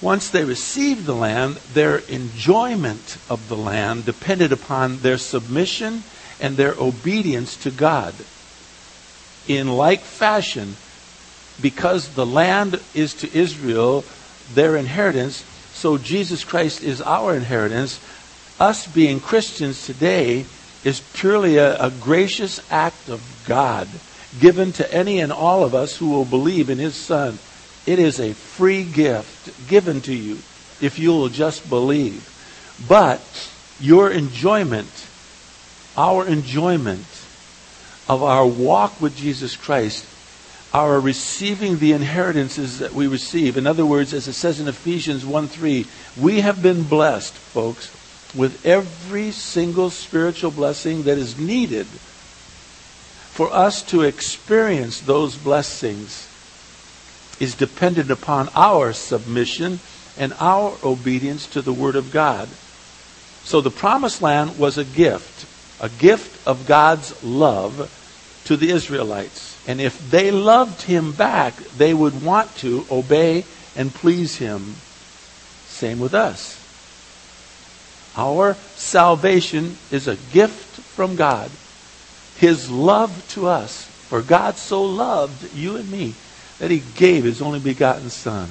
once 0.01 0.31
they 0.31 0.43
received 0.43 1.05
the 1.05 1.13
land, 1.13 1.57
their 1.73 1.99
enjoyment 1.99 3.19
of 3.29 3.47
the 3.47 3.57
land 3.57 4.05
depended 4.05 4.51
upon 4.51 5.01
their 5.01 5.19
submission 5.19 6.01
and 6.41 6.57
their 6.57 6.73
obedience 6.79 7.55
to 7.57 7.69
God. 7.69 8.15
In 9.47 9.67
like 9.67 10.01
fashion, 10.01 10.77
because 11.61 12.09
the 12.15 12.25
land 12.25 12.81
is 12.95 13.13
to 13.15 13.37
Israel 13.37 14.03
their 14.53 14.75
inheritance, 14.75 15.43
so 15.73 15.97
Jesus 15.97 16.43
Christ 16.43 16.83
is 16.83 17.01
our 17.01 17.35
inheritance. 17.35 17.99
Us 18.59 18.87
being 18.87 19.19
Christians 19.19 19.85
today 19.85 20.45
is 20.83 21.01
purely 21.13 21.57
a, 21.57 21.77
a 21.81 21.89
gracious 21.89 22.59
act 22.71 23.09
of 23.09 23.21
God 23.47 23.87
given 24.39 24.71
to 24.73 24.93
any 24.93 25.19
and 25.19 25.31
all 25.31 25.63
of 25.63 25.73
us 25.73 25.97
who 25.97 26.09
will 26.09 26.25
believe 26.25 26.69
in 26.69 26.77
His 26.77 26.95
Son. 26.95 27.39
It 27.85 27.99
is 27.99 28.19
a 28.19 28.33
free 28.33 28.83
gift 28.83 29.67
given 29.67 30.01
to 30.01 30.13
you 30.13 30.39
if 30.81 30.99
you 30.99 31.09
will 31.11 31.29
just 31.29 31.69
believe. 31.69 32.25
But 32.87 33.51
your 33.79 34.11
enjoyment, 34.11 35.07
our 35.97 36.25
enjoyment 36.27 37.05
of 38.07 38.23
our 38.23 38.45
walk 38.45 38.99
with 39.01 39.15
Jesus 39.15 39.55
Christ 39.55 40.05
are 40.73 40.99
receiving 40.99 41.79
the 41.79 41.93
inheritances 41.93 42.79
that 42.79 42.93
we 42.93 43.07
receive. 43.07 43.57
In 43.57 43.65
other 43.65 43.85
words, 43.85 44.13
as 44.13 44.27
it 44.27 44.33
says 44.33 44.59
in 44.59 44.67
Ephesians 44.67 45.25
1 45.25 45.47
3, 45.47 45.85
we 46.19 46.41
have 46.41 46.61
been 46.61 46.83
blessed, 46.83 47.33
folks, 47.33 47.91
with 48.35 48.65
every 48.65 49.31
single 49.31 49.89
spiritual 49.89 50.51
blessing 50.51 51.03
that 51.03 51.17
is 51.17 51.39
needed 51.39 51.87
for 53.39 53.53
us 53.53 53.83
to 53.83 54.01
experience 54.01 54.99
those 54.99 55.37
blessings 55.37 56.27
is 57.39 57.55
dependent 57.55 58.11
upon 58.11 58.49
our 58.53 58.91
submission 58.91 59.79
and 60.17 60.33
our 60.41 60.75
obedience 60.83 61.47
to 61.47 61.61
the 61.61 61.71
Word 61.71 61.95
of 61.95 62.11
God. 62.11 62.49
So 63.45 63.61
the 63.61 63.71
promised 63.71 64.21
land 64.21 64.59
was 64.59 64.77
a 64.77 64.83
gift, 64.83 65.47
a 65.81 65.87
gift 65.87 66.45
of 66.45 66.67
God's 66.67 67.23
love 67.23 67.89
to 68.43 68.57
the 68.57 68.71
Israelites. 68.71 69.58
And 69.69 69.79
if 69.79 70.09
they 70.09 70.31
loved 70.31 70.81
him 70.81 71.11
back, 71.11 71.55
they 71.77 71.93
would 71.93 72.23
want 72.23 72.55
to 72.57 72.87
obey 72.89 73.43
and 73.75 73.93
please 73.93 74.37
him. 74.37 74.73
Same 75.67 75.99
with 75.99 76.15
us. 76.15 76.57
Our 78.17 78.55
salvation 78.75 79.77
is 79.91 80.07
a 80.07 80.15
gift 80.33 80.81
from 80.95 81.15
God. 81.15 81.51
His 82.37 82.71
love 82.71 83.13
to 83.35 83.45
us. 83.45 83.85
For 84.07 84.23
God 84.23 84.55
so 84.55 84.81
loved 84.81 85.55
you 85.55 85.75
and 85.75 85.91
me 85.91 86.15
that 86.57 86.71
he 86.71 86.81
gave 86.95 87.23
his 87.23 87.39
only 87.39 87.59
begotten 87.59 88.09
Son. 88.09 88.49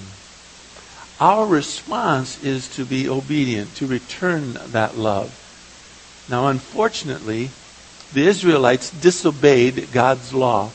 Our 1.18 1.44
response 1.44 2.44
is 2.44 2.68
to 2.76 2.84
be 2.84 3.08
obedient, 3.08 3.74
to 3.74 3.88
return 3.88 4.56
that 4.68 4.96
love. 4.96 5.34
Now, 6.30 6.46
unfortunately, 6.46 7.50
the 8.12 8.28
Israelites 8.28 8.92
disobeyed 8.92 9.90
God's 9.90 10.32
law. 10.32 10.70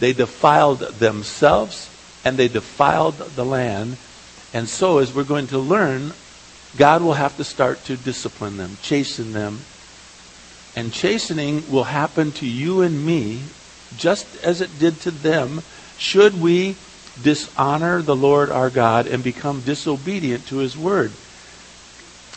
They 0.00 0.12
defiled 0.12 0.80
themselves 0.80 1.90
and 2.24 2.36
they 2.36 2.48
defiled 2.48 3.18
the 3.18 3.44
land. 3.44 3.96
And 4.52 4.68
so, 4.68 4.98
as 4.98 5.14
we're 5.14 5.24
going 5.24 5.48
to 5.48 5.58
learn, 5.58 6.12
God 6.76 7.02
will 7.02 7.14
have 7.14 7.36
to 7.36 7.44
start 7.44 7.84
to 7.84 7.96
discipline 7.96 8.56
them, 8.56 8.78
chasten 8.82 9.32
them. 9.32 9.60
And 10.76 10.92
chastening 10.92 11.70
will 11.70 11.84
happen 11.84 12.32
to 12.32 12.46
you 12.46 12.82
and 12.82 13.04
me 13.04 13.42
just 13.96 14.26
as 14.42 14.60
it 14.60 14.78
did 14.78 15.00
to 15.02 15.10
them 15.10 15.62
should 15.96 16.40
we 16.40 16.76
dishonor 17.22 18.02
the 18.02 18.16
Lord 18.16 18.50
our 18.50 18.70
God 18.70 19.06
and 19.06 19.22
become 19.22 19.60
disobedient 19.60 20.48
to 20.48 20.56
his 20.56 20.76
word. 20.76 21.12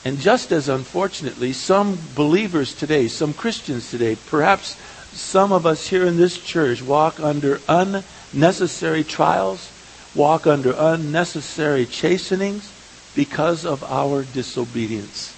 And 0.05 0.19
just 0.19 0.51
as 0.51 0.69
unfortunately, 0.69 1.53
some 1.53 1.97
believers 2.15 2.73
today, 2.75 3.07
some 3.07 3.33
Christians 3.33 3.89
today, 3.89 4.15
perhaps 4.27 4.77
some 5.17 5.51
of 5.51 5.65
us 5.65 5.87
here 5.87 6.05
in 6.05 6.17
this 6.17 6.37
church 6.37 6.81
walk 6.81 7.19
under 7.19 7.59
unnecessary 7.67 9.03
trials, 9.03 9.71
walk 10.15 10.47
under 10.47 10.73
unnecessary 10.77 11.85
chastenings 11.85 12.71
because 13.15 13.65
of 13.65 13.83
our 13.83 14.23
disobedience. 14.23 15.35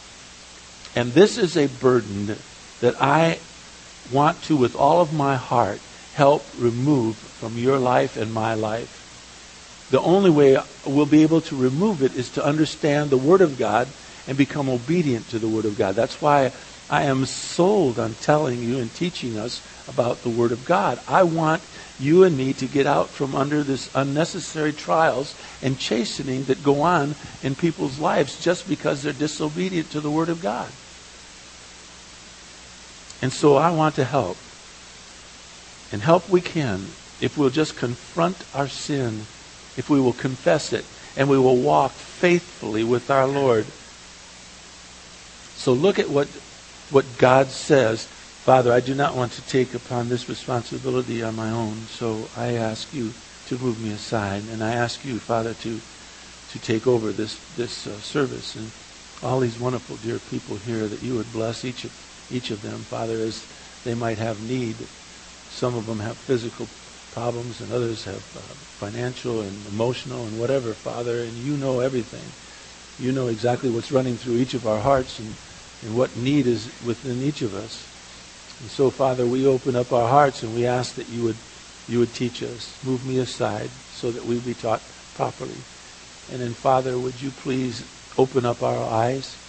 And 0.95 1.13
this 1.13 1.37
is 1.37 1.55
a 1.55 1.67
burden 1.67 2.35
that 2.81 3.01
I 3.01 3.39
want 4.11 4.41
to, 4.43 4.55
with 4.55 4.75
all 4.75 5.01
of 5.01 5.13
my 5.13 5.35
heart, 5.35 5.79
help 6.13 6.45
remove 6.57 7.15
from 7.15 7.57
your 7.57 7.77
life 7.77 8.17
and 8.17 8.33
my 8.33 8.55
life. 8.55 8.95
The 9.91 10.01
only 10.01 10.29
way 10.29 10.57
we'll 10.85 11.05
be 11.05 11.23
able 11.23 11.41
to 11.41 11.55
remove 11.55 12.03
it 12.03 12.15
is 12.15 12.29
to 12.31 12.43
understand 12.43 13.09
the 13.09 13.17
Word 13.17 13.41
of 13.41 13.57
God 13.57 13.87
and 14.27 14.37
become 14.37 14.69
obedient 14.69 15.29
to 15.29 15.39
the 15.39 15.47
Word 15.47 15.65
of 15.65 15.77
God. 15.77 15.95
That's 15.95 16.21
why 16.21 16.51
I 16.89 17.03
am 17.03 17.25
sold 17.25 17.99
on 17.99 18.15
telling 18.15 18.63
you 18.63 18.79
and 18.79 18.91
teaching 18.93 19.37
us 19.37 19.61
about 19.87 20.23
the 20.23 20.29
Word 20.29 20.51
of 20.51 20.65
God. 20.65 20.99
I 21.07 21.21
want 21.23 21.61
you 21.99 22.23
and 22.23 22.35
me 22.35 22.53
to 22.53 22.65
get 22.65 22.87
out 22.87 23.11
from 23.11 23.35
under 23.35 23.63
this 23.63 23.91
unnecessary 23.93 24.73
trials 24.73 25.35
and 25.61 25.77
chastening 25.77 26.45
that 26.45 26.63
go 26.63 26.81
on 26.81 27.15
in 27.43 27.53
people's 27.53 27.99
lives 27.99 28.43
just 28.43 28.67
because 28.67 29.03
they're 29.03 29.13
disobedient 29.13 29.91
to 29.91 30.01
the 30.01 30.09
Word 30.09 30.29
of 30.29 30.41
God. 30.41 30.71
And 33.21 33.31
so 33.31 33.55
I 33.55 33.69
want 33.69 33.95
to 33.95 34.05
help. 34.05 34.37
And 35.91 36.01
help 36.01 36.27
we 36.29 36.41
can 36.41 36.87
if 37.21 37.37
we'll 37.37 37.49
just 37.49 37.75
confront 37.75 38.37
our 38.53 38.67
sin, 38.67 39.27
if 39.77 39.89
we 39.89 39.99
will 39.99 40.13
confess 40.13 40.73
it, 40.73 40.85
and 41.17 41.29
we 41.29 41.37
will 41.37 41.57
walk 41.57 41.91
faithfully 41.91 42.83
with 42.83 43.11
our 43.11 43.27
Lord. 43.27 43.65
So 45.55 45.73
look 45.73 45.99
at 45.99 46.09
what 46.09 46.27
what 46.89 47.17
God 47.17 47.51
says. 47.51 48.09
Father, 48.39 48.71
I 48.71 48.79
do 48.79 48.95
not 48.95 49.15
want 49.15 49.33
to 49.33 49.43
take 49.43 49.73
upon 49.73 50.09
this 50.09 50.27
responsibility 50.27 51.21
on 51.21 51.35
my 51.35 51.51
own, 51.51 51.87
so 51.87 52.29
I 52.35 52.53
ask 52.53 52.93
you 52.93 53.13
to 53.45 53.57
move 53.57 53.79
me 53.79 53.91
aside, 53.91 54.43
and 54.45 54.63
I 54.63 54.73
ask 54.73 55.03
you, 55.03 55.19
Father, 55.19 55.53
to 55.55 55.81
to 56.49 56.59
take 56.59 56.87
over 56.87 57.13
this 57.13 57.41
this 57.55 57.85
uh, 57.85 57.99
service 57.99 58.55
and 58.55 58.71
all 59.21 59.39
these 59.39 59.59
wonderful 59.59 59.97
dear 59.97 60.19
people 60.19 60.55
here 60.57 60.87
that 60.87 61.01
you 61.03 61.15
would 61.15 61.31
bless 61.31 61.63
each 61.65 61.85
of 61.85 61.91
each 62.29 62.51
of 62.51 62.61
them, 62.61 62.83
Father, 62.83 63.21
as 63.21 63.47
they 63.83 63.93
might 63.93 64.17
have 64.17 64.39
need. 64.39 64.87
Some 65.49 65.75
of 65.75 65.85
them 65.85 65.99
have 65.99 66.17
physical 66.17 66.69
problems, 67.11 67.59
and 67.59 67.71
others 67.71 68.05
have 68.05 68.23
uh, 68.35 68.41
financial 68.77 69.41
and 69.41 69.65
emotional 69.67 70.25
and 70.25 70.37
whatever, 70.39 70.73
Father, 70.73 71.21
and 71.21 71.37
you 71.37 71.57
know 71.57 71.79
everything. 71.79 72.31
You 72.97 73.11
know 73.11 73.27
exactly 73.27 73.69
what's 73.69 73.91
running 73.91 74.17
through 74.17 74.37
each 74.37 74.53
of 74.53 74.67
our 74.67 74.79
hearts, 74.79 75.19
and 75.19 75.35
and 75.81 75.95
what 75.95 76.15
need 76.15 76.47
is 76.47 76.69
within 76.83 77.21
each 77.21 77.41
of 77.41 77.53
us. 77.53 77.87
And 78.59 78.69
so, 78.69 78.89
Father, 78.89 79.25
we 79.25 79.45
open 79.45 79.75
up 79.75 79.93
our 79.93 80.07
hearts 80.07 80.43
and 80.43 80.53
we 80.53 80.65
ask 80.65 80.95
that 80.95 81.07
you 81.07 81.23
would 81.23 81.37
you 81.87 81.97
would 81.99 82.13
teach 82.13 82.43
us. 82.43 82.77
Move 82.83 83.03
me 83.03 83.17
aside 83.17 83.71
so 83.89 84.11
that 84.11 84.23
we 84.23 84.39
be 84.39 84.53
taught 84.53 84.83
properly. 85.15 85.57
And 86.31 86.39
then, 86.39 86.53
Father, 86.53 86.99
would 86.99 87.19
you 87.19 87.31
please 87.31 87.83
open 88.15 88.45
up 88.45 88.61
our 88.61 88.83
eyes 88.83 89.39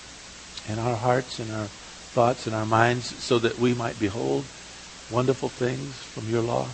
and 0.67 0.81
our 0.81 0.97
hearts 0.97 1.39
and 1.39 1.53
our 1.53 1.69
thoughts 2.13 2.47
and 2.47 2.57
our 2.57 2.65
minds 2.65 3.23
so 3.23 3.39
that 3.41 3.59
we 3.59 3.75
might 3.75 3.99
behold 3.99 4.47
wonderful 5.11 5.51
things 5.51 5.97
from 5.97 6.31
your 6.31 6.41
law? 6.41 6.69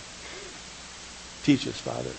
Teach 1.43 1.67
us, 1.67 1.79
Father, 1.79 2.13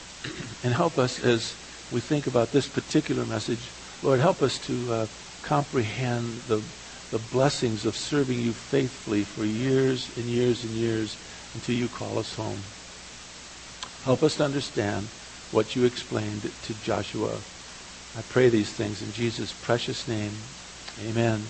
and 0.63 0.75
help 0.75 0.99
us 0.99 1.19
as 1.25 1.57
we 1.91 2.01
think 2.01 2.27
about 2.27 2.53
this 2.53 2.69
particular 2.69 3.25
message. 3.25 3.71
Lord, 4.03 4.21
help 4.21 4.43
us 4.43 4.59
to 4.61 4.93
uh, 4.93 5.07
comprehend 5.43 6.43
the, 6.47 6.63
the 7.11 7.19
blessings 7.19 7.87
of 7.87 7.97
serving 7.97 8.41
you 8.41 8.53
faithfully 8.53 9.23
for 9.23 9.45
years 9.45 10.11
and 10.17 10.27
years 10.27 10.65
and 10.65 10.73
years 10.73 11.17
until 11.55 11.75
you 11.75 11.89
call 11.89 12.19
us 12.19 12.35
home. 12.35 12.59
Help 14.05 14.23
us 14.23 14.37
to 14.37 14.45
understand 14.45 15.07
what 15.51 15.75
you 15.75 15.85
explained 15.85 16.43
to 16.63 16.75
Joshua. 16.85 17.31
I 18.17 18.23
pray 18.23 18.49
these 18.49 18.71
things 18.71 19.03
in 19.03 19.13
Jesus' 19.13 19.53
precious 19.53 20.07
name. 20.07 20.33
Amen. 21.07 21.43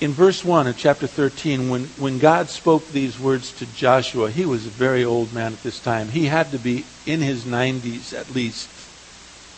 In 0.00 0.12
verse 0.12 0.44
1 0.44 0.66
of 0.66 0.76
chapter 0.76 1.06
13, 1.06 1.70
when, 1.70 1.84
when 1.96 2.18
God 2.18 2.50
spoke 2.50 2.88
these 2.90 3.20
words 3.20 3.52
to 3.52 3.66
Joshua, 3.66 4.30
he 4.30 4.44
was 4.44 4.66
a 4.66 4.70
very 4.70 5.04
old 5.04 5.32
man 5.32 5.52
at 5.52 5.62
this 5.62 5.78
time. 5.78 6.08
He 6.08 6.26
had 6.26 6.50
to 6.52 6.58
be 6.58 6.84
in 7.06 7.20
his 7.20 7.44
90s 7.44 8.12
at 8.12 8.34
least. 8.34 8.68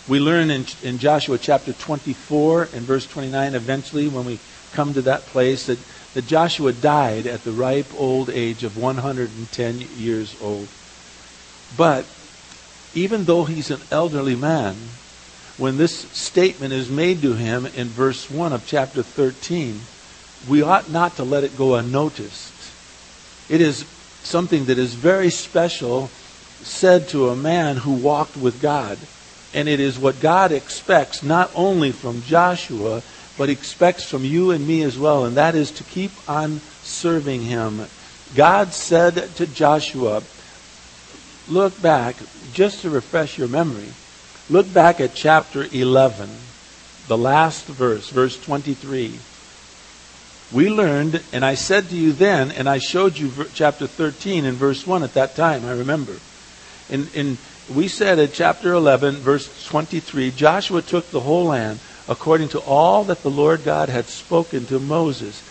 We 0.06 0.20
learn 0.20 0.50
in, 0.50 0.66
in 0.82 0.98
Joshua 0.98 1.38
chapter 1.38 1.72
24 1.72 2.68
and 2.74 2.82
verse 2.82 3.06
29, 3.06 3.54
eventually, 3.54 4.06
when 4.06 4.26
we 4.26 4.38
come 4.72 4.92
to 4.94 5.02
that 5.02 5.24
place, 5.26 5.66
that, 5.66 5.78
that 6.12 6.26
Joshua 6.26 6.72
died 6.72 7.26
at 7.26 7.44
the 7.44 7.52
ripe 7.52 7.94
old 7.94 8.28
age 8.28 8.64
of 8.64 8.76
110 8.76 9.80
years 9.96 10.36
old. 10.42 10.68
But 11.76 12.04
even 12.94 13.24
though 13.24 13.44
he's 13.44 13.70
an 13.70 13.80
elderly 13.90 14.36
man, 14.36 14.76
when 15.56 15.78
this 15.78 16.00
statement 16.12 16.74
is 16.74 16.90
made 16.90 17.22
to 17.22 17.34
him 17.34 17.64
in 17.64 17.88
verse 17.88 18.30
1 18.30 18.52
of 18.52 18.66
chapter 18.66 19.02
13, 19.02 19.80
we 20.48 20.60
ought 20.60 20.90
not 20.90 21.16
to 21.16 21.24
let 21.24 21.44
it 21.44 21.56
go 21.56 21.76
unnoticed. 21.76 22.52
It 23.48 23.62
is 23.62 23.86
something 24.22 24.66
that 24.66 24.78
is 24.78 24.94
very 24.94 25.30
special 25.30 26.10
said 26.62 27.08
to 27.08 27.28
a 27.28 27.36
man 27.36 27.78
who 27.78 27.92
walked 27.92 28.36
with 28.36 28.60
God. 28.60 28.98
And 29.54 29.68
it 29.68 29.80
is 29.80 29.98
what 29.98 30.20
God 30.20 30.52
expects 30.52 31.22
not 31.22 31.50
only 31.54 31.92
from 31.92 32.22
Joshua, 32.22 33.02
but 33.36 33.48
expects 33.48 34.04
from 34.04 34.24
you 34.24 34.50
and 34.50 34.66
me 34.66 34.82
as 34.82 34.98
well, 34.98 35.24
and 35.24 35.36
that 35.36 35.54
is 35.54 35.70
to 35.72 35.84
keep 35.84 36.12
on 36.28 36.60
serving 36.82 37.42
him. 37.42 37.86
God 38.34 38.72
said 38.72 39.34
to 39.36 39.46
Joshua, 39.46 40.22
look 41.48 41.80
back, 41.80 42.16
just 42.52 42.82
to 42.82 42.90
refresh 42.90 43.38
your 43.38 43.48
memory, 43.48 43.88
look 44.48 44.72
back 44.72 45.00
at 45.00 45.14
chapter 45.14 45.66
11, 45.72 46.28
the 47.08 47.18
last 47.18 47.66
verse, 47.66 48.10
verse 48.10 48.40
23. 48.40 49.18
We 50.52 50.70
learned, 50.70 51.22
and 51.32 51.44
I 51.44 51.54
said 51.54 51.88
to 51.88 51.96
you 51.96 52.12
then, 52.12 52.52
and 52.52 52.68
I 52.68 52.78
showed 52.78 53.18
you 53.18 53.32
chapter 53.54 53.86
13 53.86 54.44
and 54.44 54.56
verse 54.56 54.86
1 54.86 55.02
at 55.02 55.14
that 55.14 55.34
time, 55.34 55.64
I 55.64 55.72
remember. 55.72 56.14
In, 56.90 57.08
in, 57.14 57.38
we 57.72 57.88
said 57.88 58.18
in 58.18 58.30
chapter 58.30 58.72
11, 58.74 59.16
verse 59.16 59.66
23, 59.68 60.30
Joshua 60.32 60.82
took 60.82 61.10
the 61.10 61.20
whole 61.20 61.46
land 61.46 61.80
according 62.08 62.48
to 62.50 62.60
all 62.60 63.04
that 63.04 63.22
the 63.22 63.30
Lord 63.30 63.64
God 63.64 63.88
had 63.88 64.06
spoken 64.06 64.66
to 64.66 64.78
Moses. 64.78 65.42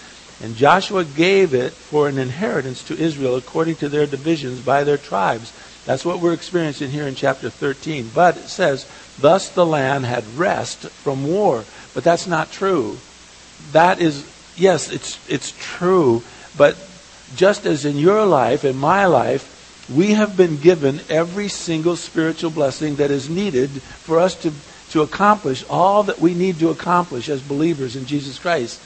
And 0.42 0.56
Joshua 0.56 1.06
gave 1.06 1.54
it 1.54 1.74
for 1.74 2.08
an 2.08 2.18
inheritance 2.18 2.84
to 2.84 2.98
Israel 2.98 3.36
according 3.36 3.78
to 3.78 3.90
their 3.90 4.06
divisions 4.06 4.60
by 4.60 4.84
their 4.84 4.98
tribes. 4.98 5.54
That's 5.86 6.06
what 6.06 6.20
we're 6.20 6.34
experiencing 6.34 6.92
here 6.92 7.08
in 7.08 7.16
chapter 7.16 7.50
13. 7.50 8.12
But 8.14 8.38
it 8.38 8.48
says, 8.48 8.88
Thus 9.20 9.50
the 9.50 9.66
land 9.66 10.06
had 10.06 10.38
rest 10.38 10.90
from 10.90 11.28
war. 11.28 11.66
But 11.94 12.04
that's 12.04 12.28
not 12.28 12.52
true. 12.52 12.98
That 13.72 14.02
is, 14.02 14.26
yes, 14.56 14.92
it's, 14.92 15.20
it's 15.30 15.54
true. 15.60 16.24
But 16.58 16.78
just 17.36 17.66
as 17.66 17.86
in 17.86 17.98
your 17.98 18.26
life, 18.26 18.64
in 18.64 18.78
my 18.78 19.06
life, 19.06 19.50
we 19.90 20.14
have 20.14 20.38
been 20.38 20.58
given 20.58 21.02
every 21.10 21.48
single 21.50 21.96
spiritual 21.96 22.52
blessing 22.52 22.96
that 22.98 23.12
is 23.12 23.30
needed 23.30 23.70
for 24.04 24.20
us 24.20 24.36
to, 24.36 24.54
to 24.92 25.02
accomplish 25.02 25.66
all 25.70 26.04
that 26.04 26.20
we 26.20 26.34
need 26.34 26.60
to 26.60 26.70
accomplish 26.70 27.30
as 27.30 27.42
believers 27.42 27.96
in 27.96 28.06
Jesus 28.06 28.40
Christ. 28.40 28.82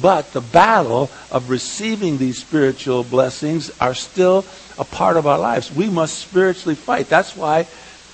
But 0.00 0.32
the 0.32 0.40
battle 0.40 1.10
of 1.30 1.50
receiving 1.50 2.18
these 2.18 2.40
spiritual 2.40 3.04
blessings 3.04 3.70
are 3.80 3.94
still 3.94 4.44
a 4.76 4.84
part 4.84 5.16
of 5.16 5.26
our 5.26 5.38
lives. 5.38 5.72
We 5.72 5.88
must 5.88 6.18
spiritually 6.18 6.74
fight. 6.74 7.08
That's 7.08 7.36
why 7.36 7.66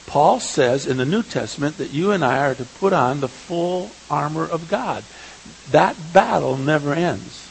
Paul 0.07 0.40
says 0.40 0.87
in 0.87 0.96
the 0.96 1.05
New 1.05 1.22
Testament 1.22 1.79
that 1.79 1.90
you 1.90 2.12
and 2.12 2.24
I 2.24 2.38
are 2.38 2.55
to 2.55 2.64
put 2.64 2.92
on 2.92 3.20
the 3.20 3.29
full 3.29 3.90
armor 4.09 4.46
of 4.46 4.68
God. 4.68 5.05
That 5.70 6.12
battle 6.12 6.57
never 6.57 6.94
ends. 6.94 7.44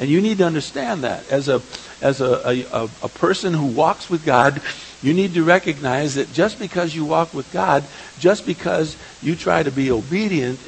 And 0.00 0.08
you 0.08 0.22
need 0.22 0.38
to 0.38 0.46
understand 0.46 1.04
that. 1.04 1.30
As 1.30 1.48
a, 1.48 1.60
as 2.00 2.22
a, 2.22 2.66
a, 2.72 2.84
a 3.02 3.08
person 3.08 3.52
who 3.52 3.66
walks 3.66 4.08
with 4.08 4.24
God, 4.24 4.62
you 5.02 5.12
need 5.12 5.34
to 5.34 5.44
recognize 5.44 6.14
that 6.14 6.32
just 6.32 6.58
because 6.58 6.94
you 6.94 7.04
walk 7.04 7.34
with 7.34 7.52
God, 7.52 7.84
just 8.18 8.46
because 8.46 8.96
you 9.22 9.36
try 9.36 9.62
to 9.62 9.70
be 9.70 9.90
obedient, 9.90 10.58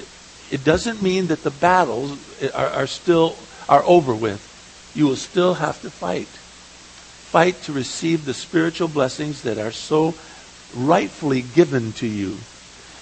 it 0.50 0.64
doesn't 0.64 1.02
mean 1.02 1.28
that 1.28 1.42
the 1.42 1.50
battles 1.50 2.18
are, 2.54 2.66
are 2.66 2.86
still 2.86 3.36
are 3.70 3.82
over 3.84 4.14
with. 4.14 4.50
You 4.94 5.06
will 5.06 5.16
still 5.16 5.54
have 5.54 5.80
to 5.80 5.90
fight. 5.90 6.26
Fight 6.26 7.62
to 7.62 7.72
receive 7.72 8.26
the 8.26 8.34
spiritual 8.34 8.88
blessings 8.88 9.42
that 9.42 9.56
are 9.56 9.72
so 9.72 10.14
rightfully 10.76 11.40
given 11.40 11.92
to 11.94 12.06
you. 12.06 12.36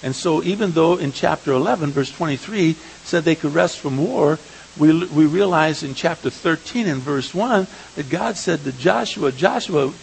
And 0.01 0.15
so 0.15 0.41
even 0.43 0.71
though 0.71 0.95
in 0.95 1.11
chapter 1.11 1.51
11, 1.51 1.91
verse 1.91 2.11
23, 2.11 2.75
said 3.03 3.25
they 3.25 3.35
could 3.35 3.53
rest 3.53 3.79
from 3.79 3.97
war, 3.97 4.39
we, 4.77 5.05
we 5.05 5.25
realize 5.25 5.83
in 5.83 5.95
chapter 5.95 6.29
13 6.29 6.87
and 6.87 7.01
verse 7.01 7.33
1 7.33 7.67
that 7.95 8.09
God 8.09 8.37
said 8.37 8.63
to 8.63 8.71
Joshua, 8.71 9.31
Joshua, 9.31 9.93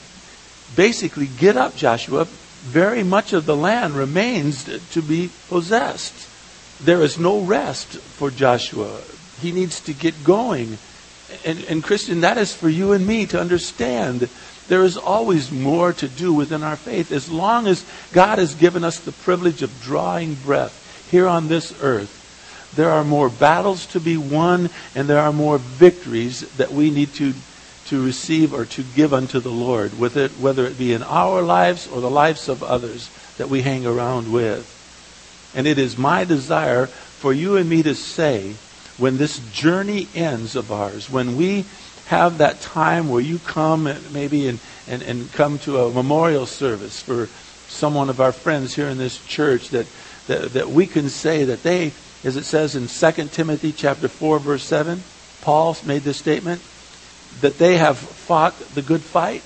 basically, 0.77 1.27
get 1.27 1.57
up, 1.57 1.75
Joshua. 1.77 2.25
Very 2.25 3.03
much 3.03 3.33
of 3.33 3.47
the 3.47 3.57
land 3.57 3.95
remains 3.95 4.65
to 4.91 5.03
be 5.03 5.31
possessed. 5.49 6.29
There 6.85 7.03
is 7.03 7.19
no 7.19 7.41
rest 7.41 7.87
for 7.87 8.31
Joshua. 8.31 9.01
He 9.41 9.53
needs 9.53 9.81
to 9.83 9.95
get 9.95 10.25
going. 10.25 10.79
And, 11.45 11.65
and 11.65 11.83
Christian, 11.83 12.21
that 12.21 12.39
is 12.39 12.55
for 12.55 12.69
you 12.69 12.93
and 12.93 13.07
me 13.07 13.27
to 13.27 13.41
understand. 13.41 14.29
There 14.69 14.85
is 14.85 14.97
always 14.97 15.51
more 15.51 15.93
to 15.95 16.09
do 16.09 16.33
within 16.33 16.63
our 16.63 16.77
faith. 16.77 17.11
As 17.11 17.31
long 17.31 17.67
as 17.67 17.87
God 18.13 18.39
has 18.39 18.55
given 18.55 18.85
us 18.85 19.01
the 19.01 19.13
privilege 19.13 19.63
of 19.63 19.81
drawing 19.81 20.35
breath 20.35 21.09
here 21.11 21.27
on 21.27 21.49
this 21.49 21.75
earth, 21.83 22.18
there 22.75 22.91
are 22.91 23.05
more 23.05 23.29
battles 23.29 23.87
to 23.87 24.01
be 24.01 24.17
won 24.17 24.71
and 24.95 25.09
there 25.09 25.21
are 25.21 25.33
more 25.33 25.59
victories 25.59 26.41
that 26.57 26.73
we 26.73 26.91
need 26.91 27.13
to, 27.15 27.35
to 27.87 28.05
receive 28.05 28.53
or 28.53 28.65
to 28.67 28.83
give 28.83 29.15
unto 29.15 29.41
the 29.41 29.51
Lord, 29.51 29.99
with 29.99 30.17
it, 30.17 30.33
whether 30.33 30.67
it 30.67 30.79
be 30.79 30.93
in 30.93 31.03
our 31.03 31.43
lives 31.43 31.89
or 31.89 32.01
the 32.01 32.11
lives 32.11 32.49
of 32.49 32.63
others 32.63 33.11
that 33.39 33.49
we 33.49 33.63
hang 33.63 33.87
around 33.87 34.33
with. 34.33 34.75
And 35.55 35.67
it 35.67 35.79
is 35.79 35.97
my 35.97 36.25
desire 36.25 36.87
for 36.87 37.33
you 37.33 37.57
and 37.57 37.69
me 37.69 37.83
to 37.83 37.95
say, 37.95 38.55
when 38.99 39.17
this 39.17 39.39
journey 39.53 40.09
ends 40.15 40.57
of 40.57 40.71
ours, 40.71 41.09
when 41.09 41.37
we 41.37 41.65
have 42.07 42.39
that 42.39 42.61
time 42.61 43.09
where 43.09 43.21
you 43.21 43.39
come 43.39 43.85
maybe 44.13 44.49
and, 44.49 44.59
and, 44.89 45.03
and 45.03 45.33
come 45.33 45.59
to 45.61 45.79
a 45.79 45.93
memorial 45.93 46.47
service 46.47 47.01
for 47.03 47.27
someone 47.69 48.09
of 48.09 48.21
our 48.21 48.33
friends 48.33 48.75
here 48.75 48.89
in 48.89 48.99
this 48.99 49.25
church, 49.27 49.71
that, 49.71 49.87
that, 50.27 50.53
that 50.53 50.69
we 50.69 50.87
can 50.87 51.09
say 51.09 51.45
that 51.45 51.63
they, 51.63 51.93
as 52.25 52.37
it 52.37 52.45
says 52.45 52.75
in 52.75 52.89
2 52.89 53.29
Timothy 53.29 53.73
chapter 53.73 54.09
4, 54.09 54.39
verse 54.39 54.65
7, 54.65 55.03
Paul 55.43 55.77
made 55.87 56.03
this 56.03 56.17
statement, 56.17 56.61
that 57.41 57.59
they 57.59 57.77
have 57.77 57.97
fought 57.97 58.59
the 58.75 58.83
good 58.83 59.01
fight, 59.01 59.43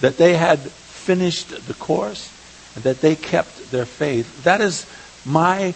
that 0.00 0.18
they 0.18 0.34
had 0.34 0.58
finished 0.60 1.66
the 1.66 1.74
course, 1.74 2.32
and 2.74 2.84
that 2.84 3.00
they 3.00 3.16
kept 3.16 3.70
their 3.70 3.86
faith. 3.86 4.44
That 4.44 4.60
is 4.60 4.86
my 5.24 5.74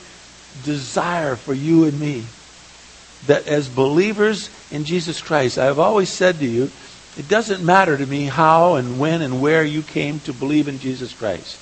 desire 0.65 1.37
for 1.37 1.55
you 1.55 1.85
and 1.85 1.99
me. 1.99 2.25
That 3.27 3.47
as 3.49 3.69
believers 3.69 4.51
in 4.71 4.85
Jesus 4.85 5.21
Christ, 5.21 5.57
I 5.57 5.65
have 5.65 5.79
always 5.79 6.11
said 6.11 6.39
to 6.41 6.47
you, 6.47 6.71
it 7.17 7.29
doesn't 7.29 7.65
matter 7.65 7.97
to 7.97 8.07
me 8.07 8.25
how 8.25 8.75
and 8.75 8.99
when 8.99 9.23
and 9.23 9.41
where 9.41 9.65
you 9.65 9.83
came 9.83 10.21
to 10.21 10.33
believe 10.33 10.69
in 10.69 10.79
Jesus 10.79 11.13
Christ. 11.13 11.59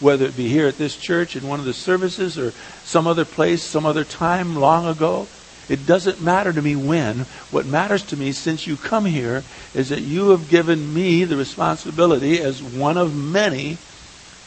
Whether 0.00 0.26
it 0.26 0.36
be 0.36 0.48
here 0.48 0.66
at 0.66 0.78
this 0.78 0.96
church 0.96 1.36
in 1.36 1.48
one 1.48 1.58
of 1.58 1.66
the 1.66 1.72
services 1.72 2.38
or 2.38 2.52
some 2.84 3.06
other 3.06 3.24
place, 3.24 3.62
some 3.62 3.86
other 3.86 4.04
time 4.04 4.56
long 4.56 4.86
ago. 4.86 5.26
It 5.68 5.86
doesn't 5.86 6.20
matter 6.20 6.52
to 6.52 6.62
me 6.62 6.76
when. 6.76 7.20
What 7.50 7.66
matters 7.66 8.02
to 8.04 8.16
me 8.16 8.32
since 8.32 8.66
you 8.66 8.76
come 8.76 9.04
here 9.04 9.42
is 9.74 9.88
that 9.88 10.02
you 10.02 10.30
have 10.30 10.48
given 10.48 10.94
me 10.94 11.24
the 11.24 11.36
responsibility 11.36 12.40
as 12.40 12.62
one 12.62 12.96
of 12.96 13.16
many 13.16 13.78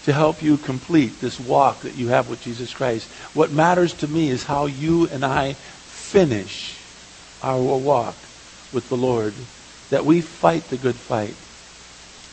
to 0.06 0.14
help 0.14 0.42
you 0.42 0.58
complete 0.58 1.20
this 1.20 1.40
walk 1.40 1.82
that 1.82 1.96
you 1.96 2.08
have 2.08 2.30
with 2.30 2.42
Jesus 2.42 2.74
Christ. 2.74 3.08
What 3.34 3.52
matters 3.52 3.94
to 3.96 4.08
me 4.08 4.30
is 4.30 4.44
how 4.44 4.68
you 4.68 5.08
and 5.08 5.26
I 5.26 5.54
finish 5.54 6.78
our 7.44 7.60
walk 7.60 8.16
with 8.72 8.88
the 8.90 8.98
Lord, 8.98 9.34
that 9.90 10.06
we 10.06 10.22
fight 10.22 10.70
the 10.70 10.78
good 10.78 10.96
fight. 10.96 11.34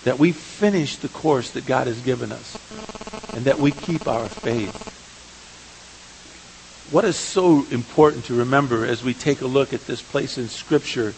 That 0.06 0.20
we 0.20 0.30
finish 0.30 0.96
the 0.98 1.08
course 1.08 1.50
that 1.50 1.66
God 1.66 1.88
has 1.88 2.00
given 2.00 2.30
us 2.30 2.60
and 3.34 3.46
that 3.46 3.58
we 3.58 3.72
keep 3.72 4.06
our 4.06 4.28
faith. 4.28 4.84
What 6.92 7.04
is 7.04 7.16
so 7.16 7.66
important 7.72 8.26
to 8.26 8.34
remember 8.34 8.86
as 8.86 9.02
we 9.02 9.14
take 9.14 9.40
a 9.40 9.48
look 9.48 9.72
at 9.72 9.84
this 9.88 10.00
place 10.00 10.38
in 10.38 10.48
Scripture 10.48 11.12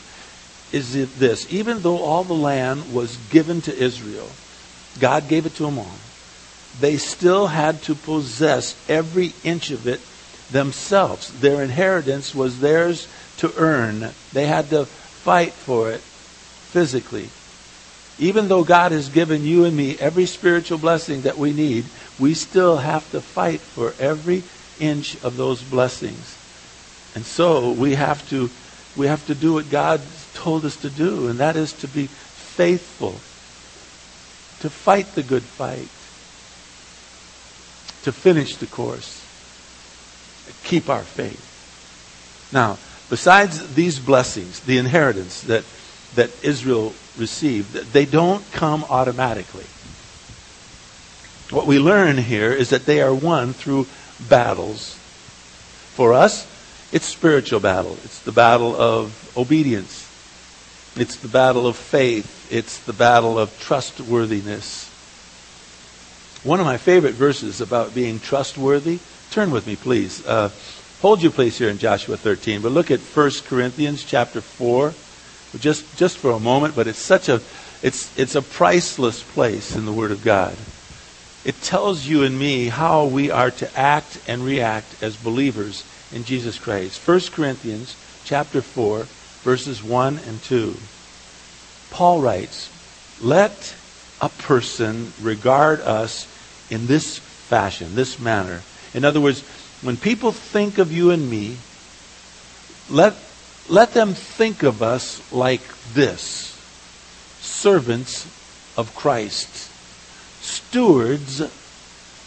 is 0.73 0.95
this. 1.19 1.53
Even 1.53 1.83
though 1.83 1.99
all 1.99 2.25
the 2.25 2.33
land 2.33 2.95
was 2.95 3.19
given 3.31 3.61
to 3.61 3.77
Israel, 3.77 4.31
God 4.99 5.29
gave 5.29 5.45
it 5.45 5.55
to 5.57 5.65
them 5.65 5.79
all, 5.79 5.99
they 6.81 6.97
still 6.97 7.47
had 7.47 7.83
to 7.83 7.95
possess 7.95 8.75
every 8.89 9.35
inch 9.45 9.71
of 9.71 9.87
it 9.87 10.01
themselves. 10.51 11.31
Their 11.41 11.63
inheritance 11.63 12.35
was 12.35 12.61
theirs 12.61 13.07
to 13.37 13.53
earn. 13.59 14.09
They 14.33 14.47
had 14.47 14.71
to 14.71 14.87
fight 14.87 15.53
for 15.53 15.91
it 15.91 16.01
physically. 16.01 17.29
Even 18.19 18.49
though 18.49 18.65
God 18.65 18.93
has 18.93 19.09
given 19.09 19.45
you 19.45 19.65
and 19.65 19.77
me 19.77 19.97
every 19.99 20.27
spiritual 20.27 20.79
blessing 20.79 21.23
that 21.23 21.39
we 21.39 21.53
need, 21.53 21.85
we 22.19 22.35
still 22.35 22.79
have 22.79 23.09
to 23.13 23.21
fight 23.21 23.61
for 23.61 23.95
every 24.01 24.43
inch 24.81 25.23
of 25.23 25.37
those 25.37 25.63
blessings. 25.63 26.37
And 27.15 27.25
so 27.25 27.73
we 27.73 27.95
have 27.95 28.29
to 28.31 28.51
we 28.97 29.07
have 29.07 29.25
to 29.29 29.35
do 29.35 29.55
what 29.55 29.71
God 29.71 30.01
told 30.35 30.65
us 30.65 30.77
to 30.79 30.91
do, 30.91 31.29
and 31.29 31.39
that 31.39 31.57
is 31.57 31.73
to 31.75 31.89
be 31.89 32.07
faithful, 32.07 33.13
to 34.61 34.69
fight 34.69 35.15
the 35.15 35.23
good 35.23 35.45
fight, 35.45 35.89
to 38.03 38.11
finish 38.11 38.57
the 38.57 38.67
course, 38.67 39.25
keep 40.65 40.89
our 40.89 41.03
faith. 41.03 41.45
Now, 42.53 42.79
besides 43.09 43.75
these 43.75 44.01
blessings, 44.01 44.61
the 44.61 44.79
inheritance 44.79 45.43
that, 45.43 45.65
that 46.15 46.31
Israel 46.43 46.95
received, 47.17 47.73
they 47.93 48.05
don't 48.05 48.45
come 48.53 48.85
automatically. 48.89 49.67
What 51.51 51.67
we 51.67 51.79
learn 51.79 52.19
here 52.19 52.53
is 52.53 52.71
that 52.71 52.85
they 52.85 53.01
are 53.01 53.15
won 53.15 53.53
through 53.53 53.87
battles. 54.29 54.95
For 55.95 56.13
us, 56.13 56.47
it's 56.93 57.07
spiritual 57.07 57.61
battle. 57.61 57.97
It's 58.05 58.21
the 58.21 58.33
battle 58.33 58.77
of 58.77 59.33
obedience. 59.37 60.07
It's 60.97 61.17
the 61.17 61.29
battle 61.29 61.67
of 61.67 61.77
faith. 61.77 62.53
It's 62.53 62.79
the 62.79 62.93
battle 62.93 63.39
of 63.39 63.59
trustworthiness. 63.61 64.89
One 66.45 66.61
of 66.61 66.67
my 66.67 66.77
favorite 66.77 67.15
verses 67.15 67.61
about 67.61 67.95
being 67.95 68.21
trustworthy, 68.21 69.01
turn 69.31 69.51
with 69.51 69.67
me, 69.67 69.77
please. 69.77 70.25
Uh, 70.25 70.51
hold 71.01 71.23
your 71.23 71.33
place 71.33 71.59
here 71.59 71.69
in 71.69 71.79
Joshua 71.79 72.17
13, 72.17 72.63
but 72.63 72.73
look 72.73 72.91
at 72.91 73.01
1 73.01 73.31
Corinthians 73.47 74.05
chapter 74.05 74.41
4, 74.41 74.95
just, 75.59 75.97
just 75.97 76.19
for 76.19 76.31
a 76.31 76.41
moment, 76.41 76.77
but 76.77 76.87
it's 76.87 76.99
such 76.99 77.29
a, 77.29 77.41
it's, 77.83 78.17
it's 78.19 78.35
a 78.35 78.43
priceless 78.43 79.23
place 79.23 79.75
in 79.75 79.87
the 79.87 79.93
Word 79.93 80.11
of 80.11 80.25
God. 80.25 80.57
It 81.45 81.61
tells 81.63 82.07
you 82.07 82.25
and 82.25 82.39
me 82.39 82.69
how 82.69 83.07
we 83.07 83.31
are 83.31 83.51
to 83.53 83.79
act 83.79 84.21
and 84.29 84.45
react 84.45 85.03
as 85.03 85.17
believers 85.17 85.85
in 86.13 86.25
Jesus 86.25 86.59
Christ. 86.59 87.07
1 87.07 87.21
Corinthians 87.33 87.97
chapter 88.25 88.61
4, 88.61 89.07
verses 89.43 89.83
1 89.83 90.19
and 90.27 90.43
2. 90.43 90.77
Paul 91.91 92.21
writes, 92.21 92.71
Let 93.23 93.75
a 94.21 94.29
person 94.29 95.13
regard 95.23 95.81
us 95.81 96.27
in 96.71 96.87
this 96.87 97.19
fashion, 97.19 97.95
this 97.95 98.19
manner. 98.19 98.61
In 98.93 99.05
other 99.05 99.21
words, 99.21 99.43
when 99.81 99.97
people 99.97 100.33
think 100.33 100.79
of 100.79 100.93
you 100.93 101.11
and 101.11 101.31
me, 101.31 101.57
let, 102.91 103.15
let 103.69 103.93
them 103.93 104.15
think 104.15 104.63
of 104.63 104.83
us 104.83 105.33
like 105.33 105.63
this 105.93 106.55
servants 107.41 108.27
of 108.77 108.95
Christ, 108.95 109.71
stewards 110.41 111.41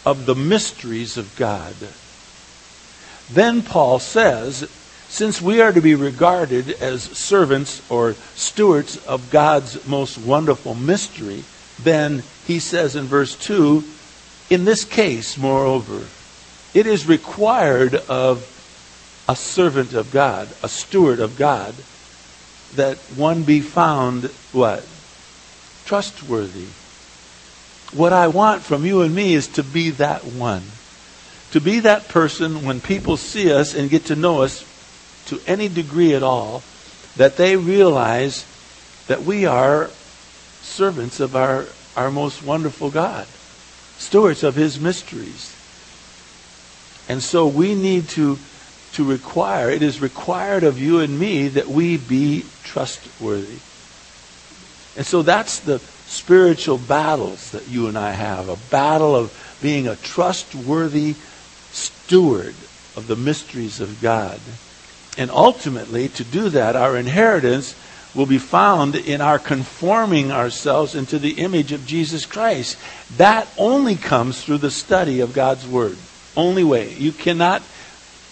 of 0.04 0.26
the 0.26 0.34
mysteries 0.34 1.16
of 1.16 1.34
God. 1.36 1.74
Then 3.30 3.62
Paul 3.62 3.98
says, 3.98 4.68
since 5.08 5.42
we 5.42 5.60
are 5.60 5.72
to 5.72 5.80
be 5.80 5.94
regarded 5.94 6.70
as 6.80 7.02
servants 7.02 7.82
or 7.90 8.14
stewards 8.34 9.04
of 9.06 9.30
God's 9.30 9.86
most 9.86 10.18
wonderful 10.18 10.74
mystery, 10.74 11.44
then 11.82 12.22
he 12.46 12.58
says 12.58 12.96
in 12.96 13.04
verse 13.04 13.36
2 13.36 13.84
In 14.50 14.64
this 14.64 14.84
case, 14.84 15.36
moreover, 15.36 16.06
it 16.74 16.86
is 16.86 17.06
required 17.06 17.94
of 17.94 18.48
a 19.28 19.36
servant 19.36 19.94
of 19.94 20.10
God, 20.10 20.48
a 20.62 20.68
steward 20.68 21.20
of 21.20 21.36
God, 21.36 21.74
that 22.74 22.96
one 23.16 23.42
be 23.42 23.60
found 23.60 24.24
what? 24.52 24.86
Trustworthy. 25.84 26.66
What 27.96 28.12
I 28.12 28.28
want 28.28 28.62
from 28.62 28.86
you 28.86 29.02
and 29.02 29.14
me 29.14 29.34
is 29.34 29.48
to 29.48 29.62
be 29.62 29.90
that 29.90 30.24
one 30.24 30.62
to 31.52 31.60
be 31.60 31.80
that 31.80 32.08
person 32.08 32.64
when 32.64 32.80
people 32.80 33.16
see 33.18 33.52
us 33.52 33.74
and 33.74 33.90
get 33.90 34.06
to 34.06 34.16
know 34.16 34.40
us 34.40 34.64
to 35.26 35.38
any 35.46 35.68
degree 35.68 36.14
at 36.14 36.22
all, 36.22 36.62
that 37.16 37.36
they 37.36 37.56
realize 37.56 38.46
that 39.06 39.22
we 39.22 39.44
are 39.44 39.90
servants 40.62 41.20
of 41.20 41.36
our, 41.36 41.66
our 41.94 42.10
most 42.10 42.42
wonderful 42.42 42.90
God, 42.90 43.26
stewards 43.98 44.42
of 44.42 44.54
his 44.54 44.80
mysteries. 44.80 45.54
And 47.06 47.22
so 47.22 47.46
we 47.46 47.74
need 47.74 48.08
to, 48.10 48.38
to 48.94 49.04
require, 49.04 49.70
it 49.70 49.82
is 49.82 50.00
required 50.00 50.64
of 50.64 50.78
you 50.78 51.00
and 51.00 51.18
me 51.18 51.48
that 51.48 51.68
we 51.68 51.96
be 51.96 52.44
trustworthy. 52.64 53.58
And 54.96 55.06
so 55.06 55.22
that's 55.22 55.60
the 55.60 55.78
spiritual 55.78 56.76
battles 56.76 57.52
that 57.52 57.68
you 57.68 57.86
and 57.88 57.96
I 57.96 58.10
have 58.10 58.48
a 58.48 58.58
battle 58.70 59.16
of 59.16 59.58
being 59.62 59.88
a 59.88 59.96
trustworthy 59.96 61.14
steward 61.70 62.54
of 62.96 63.06
the 63.06 63.16
mysteries 63.16 63.80
of 63.80 64.02
God. 64.02 64.38
And 65.16 65.30
ultimately, 65.30 66.08
to 66.08 66.24
do 66.24 66.50
that, 66.50 66.76
our 66.76 66.96
inheritance 66.96 67.74
will 68.14 68.26
be 68.26 68.38
found 68.38 68.94
in 68.94 69.22
our 69.22 69.38
conforming 69.38 70.30
ourselves 70.30 70.94
into 70.94 71.18
the 71.18 71.32
image 71.32 71.72
of 71.72 71.86
Jesus 71.86 72.26
Christ. 72.26 72.78
That 73.16 73.48
only 73.56 73.96
comes 73.96 74.42
through 74.42 74.58
the 74.58 74.70
study 74.70 75.20
of 75.20 75.32
God's 75.32 75.66
Word. 75.66 75.96
Only 76.36 76.64
way. 76.64 76.92
You 76.94 77.12
cannot 77.12 77.62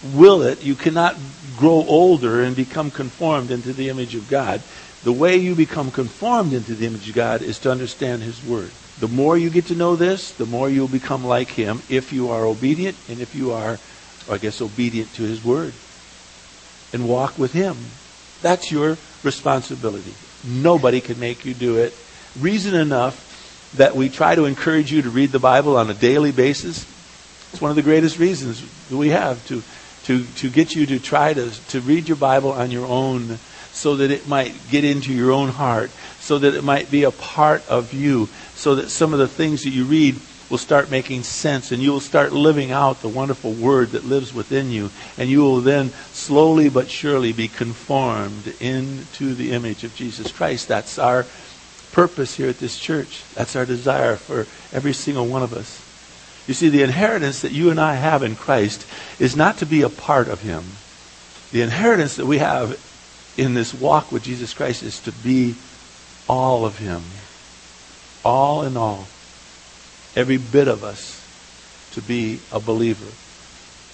will 0.03 0.41
it, 0.41 0.63
you 0.63 0.75
cannot 0.75 1.15
grow 1.57 1.83
older 1.87 2.41
and 2.41 2.55
become 2.55 2.91
conformed 2.91 3.51
into 3.51 3.73
the 3.73 3.89
image 3.89 4.15
of 4.15 4.29
God. 4.29 4.61
The 5.03 5.11
way 5.11 5.37
you 5.37 5.55
become 5.55 5.91
conformed 5.91 6.53
into 6.53 6.75
the 6.75 6.85
image 6.85 7.09
of 7.09 7.15
God 7.15 7.41
is 7.41 7.59
to 7.59 7.71
understand 7.71 8.21
His 8.21 8.43
Word. 8.43 8.71
The 9.01 9.07
more 9.07 9.35
you 9.35 9.49
get 9.49 9.65
to 9.65 9.75
know 9.75 9.95
this, 9.95 10.31
the 10.31 10.45
more 10.45 10.69
you'll 10.69 10.87
become 10.87 11.25
like 11.25 11.49
him 11.49 11.81
if 11.89 12.13
you 12.13 12.29
are 12.29 12.45
obedient 12.45 12.95
and 13.09 13.19
if 13.19 13.33
you 13.33 13.51
are, 13.51 13.79
I 14.29 14.37
guess, 14.37 14.61
obedient 14.61 15.11
to 15.15 15.23
his 15.23 15.43
word. 15.43 15.73
And 16.93 17.09
walk 17.09 17.39
with 17.39 17.51
him. 17.51 17.75
That's 18.43 18.71
your 18.71 18.97
responsibility. 19.23 20.13
Nobody 20.45 21.01
can 21.01 21.19
make 21.19 21.45
you 21.45 21.55
do 21.55 21.77
it. 21.77 21.97
Reason 22.39 22.75
enough 22.75 23.71
that 23.77 23.95
we 23.95 24.07
try 24.09 24.35
to 24.35 24.45
encourage 24.45 24.91
you 24.91 25.01
to 25.01 25.09
read 25.09 25.31
the 25.31 25.39
Bible 25.39 25.77
on 25.77 25.89
a 25.89 25.95
daily 25.95 26.31
basis. 26.31 26.85
It's 27.51 27.61
one 27.61 27.71
of 27.71 27.77
the 27.77 27.81
greatest 27.81 28.19
reasons 28.19 28.61
that 28.89 28.97
we 28.97 29.09
have 29.09 29.43
to, 29.47 29.63
to, 30.11 30.25
to 30.25 30.49
get 30.49 30.75
you 30.75 30.85
to 30.87 30.99
try 30.99 31.33
to, 31.33 31.49
to 31.69 31.79
read 31.79 32.09
your 32.09 32.17
Bible 32.17 32.51
on 32.51 32.69
your 32.69 32.85
own 32.85 33.37
so 33.71 33.95
that 33.95 34.11
it 34.11 34.27
might 34.27 34.53
get 34.69 34.83
into 34.83 35.13
your 35.13 35.31
own 35.31 35.49
heart, 35.49 35.89
so 36.19 36.37
that 36.39 36.53
it 36.53 36.63
might 36.63 36.91
be 36.91 37.03
a 37.03 37.11
part 37.11 37.65
of 37.69 37.93
you, 37.93 38.27
so 38.53 38.75
that 38.75 38.89
some 38.89 39.13
of 39.13 39.19
the 39.19 39.27
things 39.27 39.63
that 39.63 39.69
you 39.69 39.85
read 39.85 40.19
will 40.49 40.57
start 40.57 40.91
making 40.91 41.23
sense 41.23 41.71
and 41.71 41.81
you 41.81 41.93
will 41.93 42.01
start 42.01 42.33
living 42.33 42.71
out 42.71 43.01
the 43.01 43.07
wonderful 43.07 43.53
word 43.53 43.91
that 43.91 44.03
lives 44.03 44.33
within 44.33 44.69
you. 44.69 44.89
And 45.17 45.29
you 45.29 45.39
will 45.39 45.61
then 45.61 45.91
slowly 46.11 46.67
but 46.67 46.89
surely 46.89 47.31
be 47.31 47.47
conformed 47.47 48.53
into 48.59 49.33
the 49.33 49.53
image 49.53 49.85
of 49.85 49.95
Jesus 49.95 50.29
Christ. 50.29 50.67
That's 50.67 50.99
our 50.99 51.25
purpose 51.93 52.35
here 52.35 52.49
at 52.49 52.59
this 52.59 52.77
church. 52.77 53.23
That's 53.35 53.55
our 53.55 53.65
desire 53.65 54.17
for 54.17 54.41
every 54.75 54.93
single 54.93 55.25
one 55.25 55.41
of 55.41 55.53
us. 55.53 55.80
You 56.47 56.53
see, 56.53 56.69
the 56.69 56.83
inheritance 56.83 57.41
that 57.41 57.51
you 57.51 57.69
and 57.69 57.79
I 57.79 57.95
have 57.95 58.23
in 58.23 58.35
Christ 58.35 58.85
is 59.19 59.35
not 59.35 59.57
to 59.59 59.65
be 59.65 59.81
a 59.81 59.89
part 59.89 60.27
of 60.27 60.41
Him. 60.41 60.63
The 61.51 61.61
inheritance 61.61 62.15
that 62.15 62.25
we 62.25 62.39
have 62.39 62.79
in 63.37 63.53
this 63.53 63.73
walk 63.73 64.11
with 64.11 64.23
Jesus 64.23 64.53
Christ 64.53 64.83
is 64.83 64.99
to 65.01 65.11
be 65.11 65.55
all 66.27 66.65
of 66.65 66.77
Him 66.77 67.03
all 68.23 68.63
in 68.63 68.77
all, 68.77 69.07
every 70.15 70.37
bit 70.37 70.67
of 70.67 70.83
us 70.83 71.17
to 71.93 72.01
be 72.01 72.39
a 72.51 72.59
believer. 72.59 73.11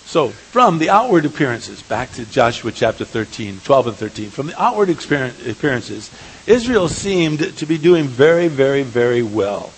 So, 0.05 0.29
from 0.29 0.79
the 0.79 0.89
outward 0.89 1.25
appearances, 1.25 1.81
back 1.81 2.11
to 2.13 2.25
Joshua 2.25 2.71
chapter 2.71 3.03
13, 3.03 3.59
12 3.63 3.87
and 3.87 3.95
13, 3.95 4.29
from 4.29 4.47
the 4.47 4.61
outward 4.61 4.89
appearances, 4.89 6.11
Israel 6.45 6.87
seemed 6.87 7.57
to 7.57 7.65
be 7.65 7.77
doing 7.77 8.05
very, 8.05 8.47
very, 8.47 8.83
very 8.83 9.21
well. 9.21 9.73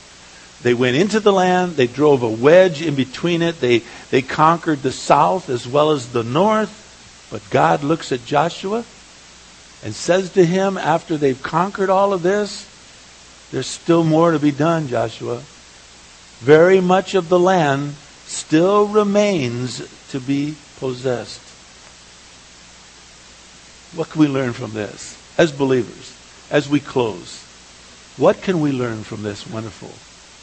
They 0.62 0.74
went 0.74 0.98
into 0.98 1.20
the 1.20 1.32
land, 1.32 1.78
they 1.78 1.88
drove 1.88 2.22
a 2.22 2.30
wedge 2.30 2.82
in 2.82 2.96
between 2.96 3.42
it, 3.42 3.62
they, 3.62 3.84
they 4.12 4.22
conquered 4.22 4.82
the 4.82 4.92
south 4.92 5.50
as 5.50 5.68
well 5.68 5.92
as 5.92 6.12
the 6.12 6.24
north. 6.24 7.28
But 7.32 7.48
God 7.50 7.84
looks 7.84 8.12
at 8.12 8.26
Joshua 8.26 8.84
and 9.84 9.96
says 9.96 10.32
to 10.32 10.46
him, 10.46 10.78
after 10.78 11.16
they've 11.16 11.42
conquered 11.42 11.90
all 11.90 12.12
of 12.12 12.24
this, 12.24 12.68
There's 13.52 13.68
still 13.68 14.04
more 14.04 14.32
to 14.32 14.40
be 14.40 14.52
done, 14.52 14.88
Joshua. 14.88 15.42
Very 16.40 16.82
much 16.82 17.16
of 17.16 17.30
the 17.30 17.40
land 17.40 17.96
still 18.26 18.88
remains 18.88 19.82
to 20.10 20.20
be 20.20 20.56
possessed. 20.78 21.42
What 23.96 24.10
can 24.12 24.22
we 24.22 24.28
learn 24.28 24.54
from 24.54 24.74
this 24.74 25.18
as 25.38 25.52
believers, 25.52 26.16
as 26.52 26.70
we 26.70 26.80
close? 26.80 27.44
What 28.18 28.42
can 28.42 28.62
we 28.62 28.72
learn 28.72 29.04
from 29.04 29.24
this 29.24 29.48
wonderful 29.48 29.92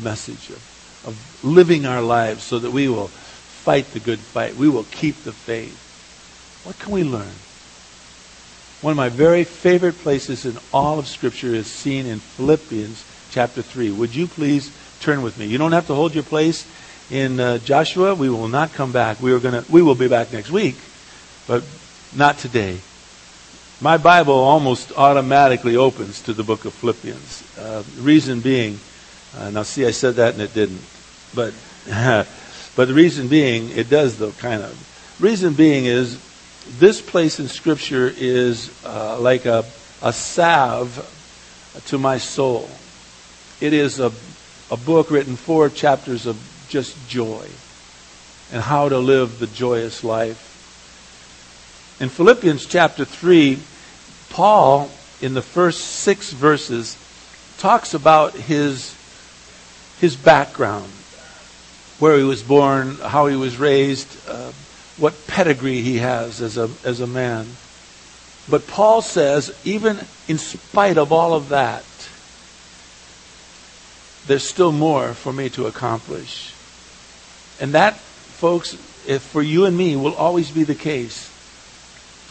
message 0.01 0.51
of, 0.51 1.05
of 1.07 1.45
living 1.45 1.87
our 1.87 2.03
lives 2.03 2.43
so 2.43 2.59
that 2.59 2.71
we 2.71 2.89
will 2.89 3.09
fight 3.09 3.87
the 3.93 4.01
good 4.01 4.19
fight? 4.19 4.57
We 4.57 4.69
will 4.69 4.85
keep 4.85 5.23
the 5.25 5.33
faith. 5.33 5.83
What 6.65 6.79
can 6.79 6.93
we 6.93 7.05
learn? 7.05 7.35
One 8.83 8.91
of 8.91 8.97
my 8.97 9.09
very 9.09 9.45
favorite 9.45 9.99
places 9.99 10.45
in 10.45 10.59
all 10.73 10.99
of 10.99 11.09
Scripture 11.09 11.55
is 11.55 11.67
seen 11.67 12.07
in 12.07 12.19
Philippians 12.19 13.05
chapter 13.31 13.63
3. 13.63 13.91
Would 13.93 14.15
you 14.15 14.27
please 14.27 14.71
turn 15.01 15.23
with 15.23 15.39
me? 15.39 15.47
You 15.47 15.59
don't 15.59 15.73
have 15.73 15.87
to 15.87 15.95
hold 15.95 16.15
your 16.15 16.25
place 16.25 16.67
in 17.11 17.41
uh, 17.41 17.59
Joshua. 17.59 18.15
We 18.15 18.29
will 18.29 18.49
not 18.49 18.73
come 18.75 18.93
back. 18.93 19.21
We, 19.21 19.33
are 19.33 19.39
gonna, 19.39 19.65
we 19.71 19.83
will 19.83 19.95
be 19.95 20.09
back 20.09 20.33
next 20.33 20.51
week, 20.51 20.77
but 21.47 21.65
not 22.15 22.39
today. 22.39 22.79
My 23.81 23.99
Bible 23.99 24.35
almost 24.35 24.93
automatically 24.97 25.77
opens 25.77 26.23
to 26.23 26.33
the 26.33 26.43
book 26.43 26.65
of 26.65 26.73
Philippians. 26.73 27.59
Uh, 27.59 27.83
reason 27.99 28.41
being, 28.41 28.79
uh, 29.37 29.51
now 29.51 29.62
see, 29.62 29.87
I 29.87 29.90
said 29.90 30.16
that 30.16 30.35
and 30.35 30.42
it 30.42 30.55
didn't. 30.55 30.83
But, 31.35 31.55
but 32.77 32.88
the 32.88 32.94
reason 32.94 33.29
being, 33.29 33.70
it 33.70 33.88
does 33.90 34.18
though, 34.18 34.33
kind 34.33 34.62
of. 34.62 35.16
Reason 35.20 35.55
being 35.55 35.87
is, 35.87 36.22
this 36.79 37.01
place 37.01 37.38
in 37.38 37.49
Scripture 37.49 38.12
is 38.16 38.72
uh, 38.85 39.18
like 39.20 39.46
a, 39.46 39.64
a 40.03 40.12
salve 40.12 41.12
to 41.87 41.99
my 41.99 42.18
soul. 42.18 42.68
It 43.61 43.72
is 43.72 44.01
a, 44.01 44.12
a 44.70 44.77
book 44.77 45.11
written 45.11 45.37
four 45.37 45.68
chapters 45.68 46.27
of 46.27 46.37
just 46.68 47.09
joy 47.09 47.46
and 48.53 48.62
how 48.62 48.88
to 48.88 48.99
live 48.99 49.38
the 49.38 49.46
joyous 49.46 50.05
life. 50.05 50.42
In 52.01 52.09
Philippians 52.09 52.66
chapter 52.66 53.05
3, 53.05 53.59
Paul, 54.31 54.90
in 55.22 55.35
the 55.35 55.42
first 55.42 55.81
six 55.81 56.33
verses, 56.33 56.96
talks 57.59 57.94
about 57.94 58.35
his, 58.35 58.94
his 60.01 60.17
background, 60.17 60.91
where 61.99 62.17
he 62.17 62.25
was 62.25 62.43
born, 62.43 62.97
how 62.97 63.27
he 63.27 63.37
was 63.37 63.57
raised, 63.57 64.09
uh, 64.29 64.53
what 64.99 65.27
pedigree 65.27 65.81
he 65.83 65.99
has 65.99 66.41
as 66.41 66.57
a, 66.57 66.71
as 66.85 67.01
a 67.01 67.07
man. 67.07 67.47
But 68.49 68.67
Paul 68.67 69.03
says, 69.03 69.59
even 69.65 69.99
in 70.29 70.39
spite 70.39 70.99
of 70.99 71.13
all 71.13 71.35
of 71.35 71.49
that, 71.49 71.85
there's 74.27 74.49
still 74.49 74.73
more 74.73 75.15
for 75.15 75.33
me 75.33 75.49
to 75.51 75.67
accomplish. 75.67 76.53
And 77.61 77.73
that, 77.73 77.97
folks, 77.97 78.75
if 79.07 79.23
for 79.23 79.43
you 79.43 79.65
and 79.65 79.77
me, 79.77 79.97
will 79.97 80.15
always 80.15 80.51
be 80.51 80.65
the 80.65 80.75
case. 80.75 81.33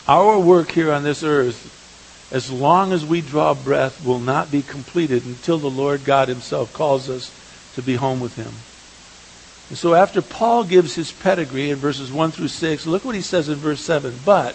Our 0.08 0.38
work 0.38 0.71
here 0.71 0.91
on 0.91 1.04
this 1.04 1.23
earth, 1.23 1.71
as 2.32 2.51
long 2.51 2.93
as 2.93 3.06
we 3.06 3.21
draw 3.21 3.54
breath, 3.54 4.06
will 4.06 4.19
not 4.19 4.51
be 4.51 4.62
completed 4.62 5.25
until 5.25 5.58
the 5.58 5.69
Lord 5.69 6.06
God 6.06 6.28
Himself 6.28 6.73
calls 6.73 7.10
us 7.10 7.32
to 7.75 7.81
be 7.81 7.95
home 7.95 8.19
with 8.19 8.35
Him. 8.35 8.51
And 9.69 9.77
so 9.77 9.95
after 9.95 10.21
Paul 10.21 10.63
gives 10.63 10.93
his 10.95 11.11
pedigree 11.11 11.71
in 11.71 11.77
verses 11.77 12.11
1 12.11 12.31
through 12.31 12.49
6, 12.49 12.85
look 12.85 13.03
what 13.03 13.15
he 13.15 13.21
says 13.21 13.49
in 13.49 13.55
verse 13.55 13.81
7. 13.81 14.13
But 14.23 14.53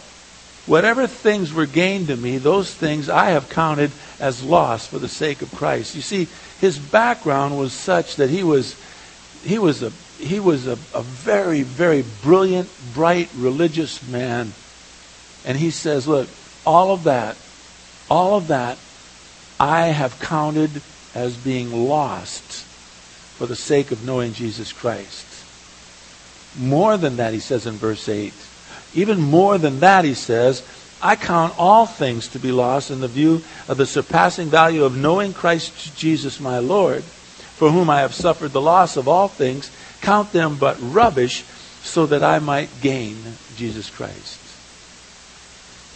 whatever 0.66 1.06
things 1.06 1.52
were 1.52 1.66
gained 1.66 2.08
to 2.08 2.16
me, 2.16 2.38
those 2.38 2.72
things 2.72 3.08
I 3.08 3.30
have 3.30 3.48
counted 3.48 3.90
as 4.20 4.44
loss 4.44 4.86
for 4.86 5.00
the 5.00 5.08
sake 5.08 5.42
of 5.42 5.50
Christ. 5.52 5.96
You 5.96 6.02
see, 6.02 6.28
his 6.60 6.78
background 6.78 7.58
was 7.58 7.72
such 7.72 8.16
that 8.16 8.30
he 8.30 8.44
was 8.44 8.76
he 9.42 9.58
was 9.58 9.82
a 9.82 9.90
he 10.18 10.38
was 10.38 10.66
a, 10.66 10.78
a 10.94 11.02
very, 11.02 11.62
very 11.62 12.04
brilliant, 12.22 12.68
bright, 12.94 13.30
religious 13.34 14.06
man. 14.06 14.52
And 15.46 15.58
he 15.58 15.70
says, 15.70 16.06
Look, 16.06 16.28
all 16.64 16.92
of 16.92 17.04
that, 17.04 17.36
all 18.08 18.36
of 18.36 18.48
that, 18.48 18.78
I 19.58 19.86
have 19.86 20.20
counted 20.20 20.82
as 21.14 21.36
being 21.36 21.88
lost 21.88 22.69
for 23.40 23.46
the 23.46 23.56
sake 23.56 23.90
of 23.90 24.04
knowing 24.04 24.34
Jesus 24.34 24.70
Christ. 24.70 25.24
More 26.60 26.98
than 26.98 27.16
that, 27.16 27.32
he 27.32 27.40
says 27.40 27.64
in 27.64 27.76
verse 27.76 28.06
8. 28.06 28.34
Even 28.92 29.18
more 29.18 29.56
than 29.56 29.80
that, 29.80 30.04
he 30.04 30.12
says, 30.12 30.62
I 31.00 31.16
count 31.16 31.54
all 31.56 31.86
things 31.86 32.28
to 32.28 32.38
be 32.38 32.52
lost 32.52 32.90
in 32.90 33.00
the 33.00 33.08
view 33.08 33.40
of 33.66 33.78
the 33.78 33.86
surpassing 33.86 34.48
value 34.48 34.84
of 34.84 34.94
knowing 34.94 35.32
Christ 35.32 35.96
Jesus 35.96 36.38
my 36.38 36.58
Lord, 36.58 37.02
for 37.02 37.70
whom 37.70 37.88
I 37.88 38.00
have 38.00 38.12
suffered 38.12 38.52
the 38.52 38.60
loss 38.60 38.98
of 38.98 39.08
all 39.08 39.28
things 39.28 39.70
count 40.02 40.32
them 40.32 40.58
but 40.60 40.76
rubbish 40.78 41.42
so 41.82 42.04
that 42.04 42.22
I 42.22 42.40
might 42.40 42.68
gain 42.82 43.16
Jesus 43.56 43.88
Christ. 43.88 44.38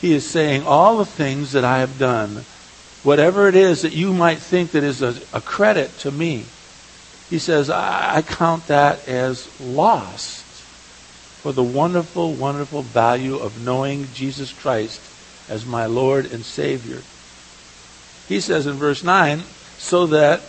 He 0.01 0.15
is 0.15 0.27
saying, 0.27 0.63
all 0.65 0.97
the 0.97 1.05
things 1.05 1.53
that 1.53 1.65
I 1.65 1.81
have 1.81 1.99
done, 1.99 2.47
whatever 3.03 3.49
it 3.49 3.55
is 3.55 3.83
that 3.83 3.93
you 3.93 4.15
might 4.15 4.39
think 4.39 4.71
that 4.71 4.83
is 4.83 5.03
a, 5.03 5.15
a 5.35 5.43
credit 5.43 5.99
to 5.99 6.11
me, 6.11 6.47
he 7.35 7.41
says, 7.41 7.69
I, 7.69 8.19
I 8.19 8.23
count 8.23 8.69
that 8.69 9.09
as 9.09 9.49
lost 9.61 10.45
for 11.43 11.51
the 11.51 11.65
wonderful, 11.65 12.33
wonderful 12.33 12.83
value 12.83 13.39
of 13.39 13.65
knowing 13.65 14.07
Jesus 14.15 14.53
Christ 14.53 15.01
as 15.51 15.67
my 15.67 15.87
Lord 15.87 16.31
and 16.31 16.45
Savior. 16.45 17.03
He 18.29 18.39
says 18.39 18.69
in 18.69 18.77
verse 18.77 19.03
9, 19.03 19.41
so 19.79 20.07
that 20.07 20.43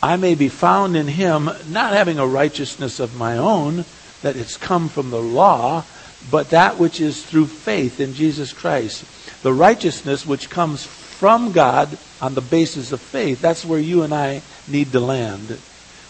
I 0.00 0.14
may 0.14 0.36
be 0.36 0.48
found 0.48 0.96
in 0.96 1.08
him, 1.08 1.46
not 1.68 1.94
having 1.94 2.20
a 2.20 2.28
righteousness 2.28 3.00
of 3.00 3.18
my 3.18 3.36
own, 3.36 3.84
that 4.22 4.36
it's 4.36 4.56
come 4.56 4.88
from 4.88 5.10
the 5.10 5.20
law, 5.20 5.82
but 6.30 6.50
that 6.50 6.78
which 6.78 7.00
is 7.00 7.24
through 7.24 7.46
faith 7.46 7.98
in 7.98 8.14
Jesus 8.14 8.52
Christ. 8.52 9.04
The 9.42 9.52
righteousness 9.52 10.24
which 10.24 10.48
comes 10.48 10.86
from 10.86 11.50
God 11.50 11.98
on 12.20 12.34
the 12.34 12.40
basis 12.40 12.92
of 12.92 13.00
faith. 13.00 13.40
That's 13.40 13.64
where 13.64 13.80
you 13.80 14.04
and 14.04 14.14
I 14.14 14.42
need 14.68 14.92
to 14.92 15.00
land. 15.00 15.58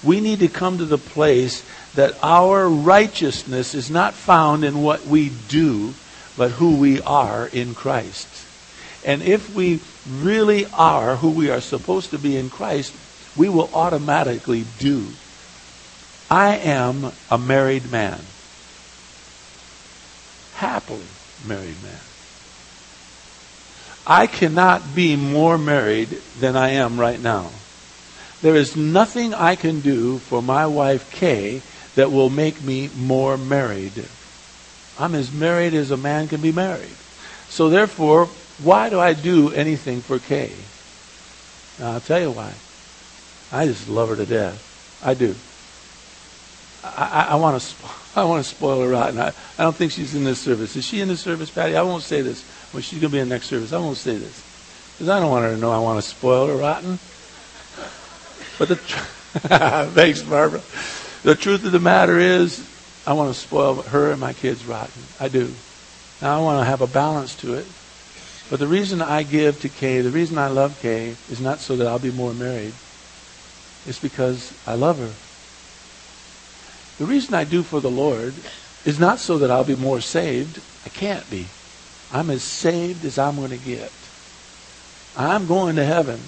We 0.04 0.20
need 0.20 0.40
to 0.40 0.48
come 0.48 0.78
to 0.78 0.84
the 0.84 0.98
place 0.98 1.64
that 1.94 2.14
our 2.22 2.68
righteousness 2.68 3.74
is 3.74 3.90
not 3.90 4.14
found 4.14 4.64
in 4.64 4.82
what 4.82 5.06
we 5.06 5.30
do, 5.48 5.94
but 6.36 6.50
who 6.50 6.76
we 6.76 7.00
are 7.02 7.46
in 7.46 7.74
Christ. 7.74 8.28
And 9.04 9.22
if 9.22 9.54
we 9.54 9.80
really 10.20 10.66
are 10.66 11.16
who 11.16 11.30
we 11.30 11.50
are 11.50 11.60
supposed 11.60 12.10
to 12.10 12.18
be 12.18 12.36
in 12.36 12.50
Christ, 12.50 12.94
we 13.36 13.48
will 13.48 13.70
automatically 13.74 14.64
do. 14.78 15.06
I 16.30 16.56
am 16.56 17.12
a 17.30 17.38
married 17.38 17.90
man. 17.90 18.18
Happily 20.54 21.00
married 21.46 21.82
man. 21.82 22.00
I 24.06 24.26
cannot 24.26 24.94
be 24.94 25.14
more 25.16 25.58
married 25.58 26.08
than 26.40 26.56
I 26.56 26.70
am 26.70 26.98
right 26.98 27.20
now. 27.20 27.50
There 28.42 28.56
is 28.56 28.76
nothing 28.76 29.34
I 29.34 29.54
can 29.54 29.80
do 29.80 30.18
for 30.18 30.42
my 30.42 30.66
wife 30.66 31.10
Kay 31.12 31.62
that 31.94 32.10
will 32.10 32.28
make 32.28 32.62
me 32.62 32.90
more 32.96 33.38
married. 33.38 34.04
I'm 34.98 35.14
as 35.14 35.32
married 35.32 35.74
as 35.74 35.90
a 35.90 35.96
man 35.96 36.28
can 36.28 36.40
be 36.40 36.52
married. 36.52 36.96
So 37.48 37.70
therefore, 37.70 38.26
why 38.62 38.90
do 38.90 38.98
I 38.98 39.14
do 39.14 39.52
anything 39.52 40.00
for 40.00 40.18
Kay? 40.18 40.52
Now, 41.78 41.92
I'll 41.92 42.00
tell 42.00 42.20
you 42.20 42.30
why. 42.32 42.52
I 43.52 43.66
just 43.66 43.88
love 43.88 44.08
her 44.08 44.16
to 44.16 44.26
death. 44.26 45.00
I 45.04 45.14
do. 45.14 45.34
I, 46.84 47.36
want 47.36 47.60
to 47.60 47.76
I 48.16 48.24
want 48.24 48.44
to 48.44 48.50
spoil 48.54 48.82
her 48.82 48.88
rotten. 48.88 49.20
I, 49.20 49.32
I 49.58 49.62
don't 49.62 49.76
think 49.76 49.92
she's 49.92 50.14
in 50.14 50.24
this 50.24 50.40
service. 50.40 50.74
Is 50.74 50.84
she 50.84 51.00
in 51.00 51.08
this 51.08 51.20
service, 51.20 51.50
Patty? 51.50 51.76
I 51.76 51.82
won't 51.82 52.02
say 52.02 52.22
this. 52.22 52.44
Well, 52.72 52.82
she's 52.82 52.98
going 52.98 53.10
to 53.10 53.16
be 53.16 53.20
in 53.20 53.28
the 53.28 53.34
next 53.34 53.46
service. 53.46 53.72
I 53.72 53.78
won't 53.78 53.96
say 53.96 54.16
this. 54.16 54.42
Because 54.94 55.08
I 55.08 55.20
don't 55.20 55.30
want 55.30 55.44
her 55.44 55.54
to 55.54 55.60
know 55.60 55.70
I 55.70 55.78
want 55.78 56.02
to 56.02 56.08
spoil 56.08 56.48
her 56.48 56.56
rotten. 56.56 56.98
But 58.62 58.68
the 58.68 58.76
tr- 58.76 58.98
thanks, 59.96 60.22
Barbara. 60.22 60.62
The 61.24 61.34
truth 61.34 61.64
of 61.64 61.72
the 61.72 61.80
matter 61.80 62.16
is, 62.20 62.64
I 63.04 63.12
want 63.12 63.34
to 63.34 63.40
spoil 63.40 63.82
her 63.82 64.12
and 64.12 64.20
my 64.20 64.34
kids 64.34 64.64
rotten. 64.64 65.02
I 65.18 65.26
do. 65.26 65.52
Now 66.20 66.38
I 66.38 66.40
want 66.44 66.60
to 66.60 66.64
have 66.64 66.80
a 66.80 66.86
balance 66.86 67.34
to 67.42 67.54
it. 67.54 67.66
But 68.50 68.60
the 68.60 68.68
reason 68.68 69.02
I 69.02 69.24
give 69.24 69.60
to 69.62 69.68
Kay, 69.68 70.00
the 70.02 70.12
reason 70.12 70.38
I 70.38 70.46
love 70.46 70.80
Kay, 70.80 71.16
is 71.28 71.40
not 71.40 71.58
so 71.58 71.74
that 71.74 71.88
I'll 71.88 71.98
be 71.98 72.12
more 72.12 72.32
married. 72.32 72.72
It's 73.88 73.98
because 73.98 74.54
I 74.64 74.76
love 74.76 75.00
her. 75.00 75.10
The 77.00 77.06
reason 77.06 77.34
I 77.34 77.42
do 77.42 77.64
for 77.64 77.80
the 77.80 77.90
Lord 77.90 78.32
is 78.86 79.00
not 79.00 79.18
so 79.18 79.38
that 79.38 79.50
I'll 79.50 79.64
be 79.64 79.74
more 79.74 80.00
saved. 80.00 80.60
I 80.86 80.88
can't 80.90 81.28
be. 81.28 81.46
I'm 82.12 82.30
as 82.30 82.44
saved 82.44 83.04
as 83.04 83.18
I'm 83.18 83.34
going 83.34 83.50
to 83.50 83.58
get. 83.58 83.90
I'm 85.16 85.48
going 85.48 85.74
to 85.74 85.84
heaven. 85.84 86.20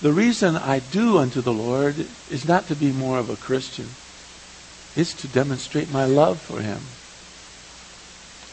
The 0.00 0.12
reason 0.12 0.56
I 0.56 0.78
do 0.78 1.18
unto 1.18 1.40
the 1.40 1.52
Lord 1.52 2.06
is 2.30 2.46
not 2.46 2.68
to 2.68 2.76
be 2.76 2.92
more 2.92 3.18
of 3.18 3.30
a 3.30 3.36
Christian. 3.36 3.86
It's 4.94 5.12
to 5.14 5.28
demonstrate 5.28 5.90
my 5.90 6.04
love 6.04 6.40
for 6.40 6.60
Him. 6.60 6.80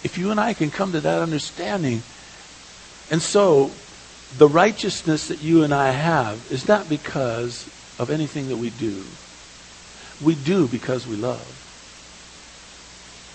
If 0.03 0.17
you 0.17 0.31
and 0.31 0.39
I 0.39 0.53
can 0.53 0.71
come 0.71 0.91
to 0.93 1.01
that 1.01 1.21
understanding, 1.21 2.01
and 3.12 3.21
so 3.21 3.69
the 4.38 4.47
righteousness 4.47 5.27
that 5.27 5.39
you 5.39 5.63
and 5.63 5.73
I 5.73 5.91
have 5.91 6.39
is 6.49 6.67
not 6.67 6.89
because 6.89 7.69
of 7.99 8.10
anything 8.10 8.47
that 8.49 8.58
we 8.58 8.69
do. 8.69 9.03
We 10.21 10.36
do 10.36 10.67
because 10.67 11.08
we 11.08 11.15
love. 11.15 11.45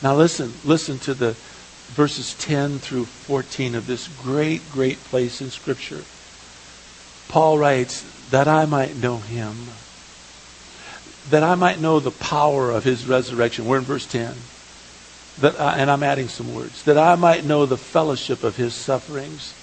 Now 0.03 0.17
listen, 0.17 0.53
listen 0.65 0.99
to 1.01 1.15
the 1.15 1.37
verses 1.91 2.35
10 2.35 2.79
through 2.79 3.05
14 3.05 3.75
of 3.75 3.87
this 3.87 4.09
great, 4.09 4.69
great 4.69 5.05
place 5.05 5.41
in 5.41 5.51
Scripture. 5.51 6.05
Paul 7.31 7.59
writes, 7.59 8.05
that 8.31 8.49
I 8.49 8.67
might 8.67 8.97
know 8.97 9.19
him, 9.19 9.55
that 11.31 11.45
I 11.45 11.55
might 11.55 11.81
know 11.81 12.01
the 12.01 12.11
power 12.11 12.73
of 12.73 12.83
his 12.83 13.07
resurrection. 13.07 13.67
We're 13.67 13.79
in 13.79 13.85
verse 13.85 14.05
10. 14.07 14.35
That 15.41 15.61
I, 15.61 15.79
and 15.79 15.89
I'm 15.89 16.03
adding 16.03 16.27
some 16.27 16.53
words. 16.57 16.83
That 16.85 16.99
I 16.99 17.15
might 17.15 17.45
know 17.45 17.67
the 17.67 17.77
fellowship 17.77 18.43
of 18.43 18.57
his 18.57 18.75
sufferings, 18.75 19.55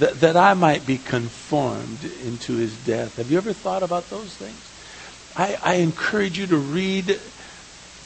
that, 0.00 0.20
that 0.20 0.36
I 0.36 0.54
might 0.54 0.86
be 0.86 0.98
conformed 0.98 2.04
into 2.24 2.56
his 2.56 2.76
death. 2.78 3.16
Have 3.16 3.30
you 3.30 3.36
ever 3.38 3.52
thought 3.52 3.84
about 3.84 4.10
those 4.10 4.34
things? 4.34 4.58
I, 5.36 5.56
I 5.62 5.74
encourage 5.76 6.36
you 6.36 6.48
to 6.48 6.56
read 6.56 7.20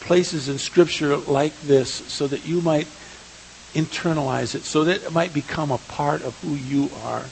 places 0.01 0.51
in 0.51 0.59
Scripture 0.59 1.17
like 1.17 1.59
this 1.63 1.91
so 2.13 2.27
that 2.27 2.47
you 2.47 2.61
might 2.61 2.89
internalize 3.73 4.55
it, 4.55 4.65
so 4.65 4.85
that 4.85 5.03
it 5.03 5.13
might 5.13 5.33
become 5.33 5.71
a 5.71 5.79
part 5.79 6.21
of 6.21 6.39
who 6.41 6.57
you 6.57 6.91
are. 7.05 7.25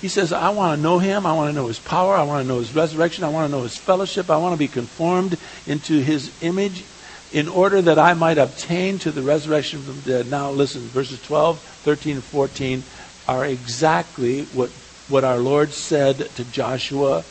He 0.00 0.08
says, 0.08 0.32
I 0.32 0.50
want 0.50 0.76
to 0.76 0.82
know 0.82 0.98
him. 0.98 1.24
I 1.24 1.32
want 1.32 1.48
to 1.48 1.54
know 1.54 1.68
his 1.68 1.78
power. 1.78 2.14
I 2.14 2.22
want 2.22 2.42
to 2.42 2.48
know 2.48 2.58
his 2.58 2.74
resurrection. 2.74 3.24
I 3.24 3.28
want 3.28 3.50
to 3.50 3.56
know 3.56 3.62
his 3.62 3.78
fellowship. 3.78 4.30
I 4.30 4.36
want 4.36 4.52
to 4.52 4.58
be 4.58 4.68
conformed 4.68 5.38
into 5.66 6.00
his 6.00 6.30
image 6.42 6.84
in 7.32 7.48
order 7.48 7.82
that 7.82 7.98
I 7.98 8.14
might 8.14 8.38
obtain 8.38 8.98
to 9.00 9.10
the 9.10 9.22
resurrection 9.22 9.82
from 9.82 10.00
the 10.02 10.10
dead. 10.10 10.30
Now, 10.30 10.50
listen, 10.50 10.82
verses 10.88 11.20
12, 11.22 11.60
13, 11.60 12.16
and 12.16 12.24
14 12.24 12.82
are 13.26 13.44
exactly 13.44 14.42
what, 14.44 14.70
what 15.08 15.24
our 15.24 15.38
Lord 15.38 15.72
said 15.72 16.18
to 16.36 16.44
Joshua. 16.44 17.24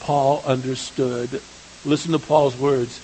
Paul 0.00 0.42
understood. 0.44 1.40
Listen 1.84 2.12
to 2.12 2.18
Paul's 2.18 2.56
words. 2.56 3.00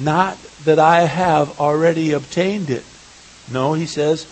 Not 0.00 0.38
that 0.64 0.78
I 0.78 1.02
have 1.02 1.60
already 1.60 2.12
obtained 2.12 2.70
it. 2.70 2.84
No, 3.50 3.74
he 3.74 3.86
says, 3.86 4.26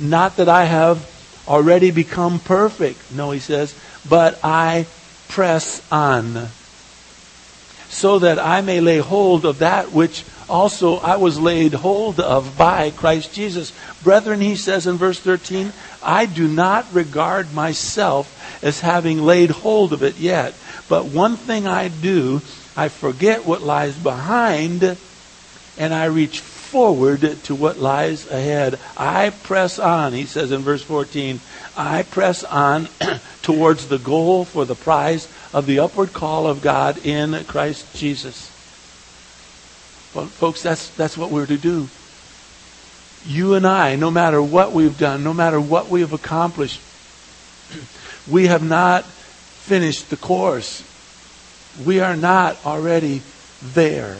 not 0.00 0.36
that 0.36 0.48
I 0.48 0.64
have 0.64 1.06
already 1.46 1.90
become 1.90 2.38
perfect. 2.38 3.12
No, 3.12 3.30
he 3.30 3.40
says, 3.40 3.74
but 4.08 4.38
I 4.42 4.86
press 5.28 5.82
on 5.90 6.48
so 7.92 8.18
that 8.20 8.38
I 8.38 8.62
may 8.62 8.80
lay 8.80 8.98
hold 8.98 9.44
of 9.44 9.58
that 9.58 9.92
which 9.92 10.24
also 10.48 10.96
I 10.96 11.16
was 11.16 11.38
laid 11.38 11.74
hold 11.74 12.20
of 12.20 12.56
by 12.56 12.90
Christ 12.90 13.32
Jesus. 13.34 13.72
Brethren, 14.02 14.40
he 14.40 14.56
says 14.56 14.86
in 14.86 14.96
verse 14.96 15.20
13, 15.20 15.72
I 16.02 16.26
do 16.26 16.48
not 16.48 16.92
regard 16.92 17.52
myself 17.52 18.60
as 18.62 18.80
having 18.80 19.22
laid 19.22 19.50
hold 19.50 19.92
of 19.92 20.02
it 20.02 20.18
yet. 20.18 20.54
But 20.88 21.06
one 21.06 21.36
thing 21.36 21.66
I 21.66 21.88
do, 21.88 22.40
I 22.76 22.88
forget 22.88 23.44
what 23.44 23.62
lies 23.62 23.96
behind 23.96 24.96
and 25.78 25.94
I 25.94 26.06
reach 26.06 26.42
forward 26.72 27.20
to 27.44 27.54
what 27.54 27.78
lies 27.78 28.26
ahead. 28.30 28.78
I 28.96 29.28
press 29.28 29.78
on, 29.78 30.14
he 30.14 30.24
says 30.24 30.52
in 30.52 30.62
verse 30.62 30.82
14. 30.82 31.38
I 31.76 32.02
press 32.02 32.44
on 32.44 32.88
towards 33.42 33.88
the 33.88 33.98
goal 33.98 34.46
for 34.46 34.64
the 34.64 34.74
prize 34.74 35.30
of 35.52 35.66
the 35.66 35.80
upward 35.80 36.14
call 36.14 36.46
of 36.46 36.62
God 36.62 37.04
in 37.04 37.44
Christ 37.44 37.94
Jesus. 37.94 38.48
Well, 40.14 40.24
folks, 40.24 40.62
that's, 40.62 40.88
that's 40.96 41.18
what 41.18 41.30
we're 41.30 41.44
to 41.44 41.58
do. 41.58 41.90
You 43.26 43.52
and 43.52 43.66
I, 43.66 43.96
no 43.96 44.10
matter 44.10 44.42
what 44.42 44.72
we've 44.72 44.98
done, 44.98 45.22
no 45.22 45.34
matter 45.34 45.60
what 45.60 45.90
we 45.90 46.00
have 46.00 46.14
accomplished, 46.14 46.80
we 48.30 48.46
have 48.46 48.66
not 48.66 49.04
finished 49.04 50.08
the 50.08 50.16
course. 50.16 50.82
We 51.84 52.00
are 52.00 52.16
not 52.16 52.64
already 52.64 53.20
there. 53.62 54.16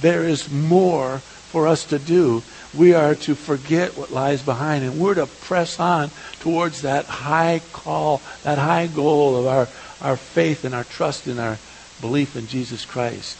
There 0.00 0.24
is 0.24 0.50
more 0.50 1.20
for 1.50 1.66
us 1.66 1.84
to 1.86 1.98
do. 1.98 2.42
We 2.74 2.94
are 2.94 3.14
to 3.16 3.34
forget 3.34 3.96
what 3.96 4.12
lies 4.12 4.42
behind 4.42 4.84
and 4.84 4.98
we're 5.00 5.14
to 5.14 5.26
press 5.26 5.80
on 5.80 6.10
towards 6.40 6.82
that 6.82 7.06
high 7.06 7.60
call, 7.72 8.22
that 8.44 8.58
high 8.58 8.86
goal 8.86 9.36
of 9.36 9.46
our, 9.46 9.68
our 10.00 10.16
faith 10.16 10.64
and 10.64 10.74
our 10.74 10.84
trust 10.84 11.26
in 11.26 11.38
our 11.38 11.58
belief 12.00 12.36
in 12.36 12.46
Jesus 12.46 12.84
Christ. 12.84 13.36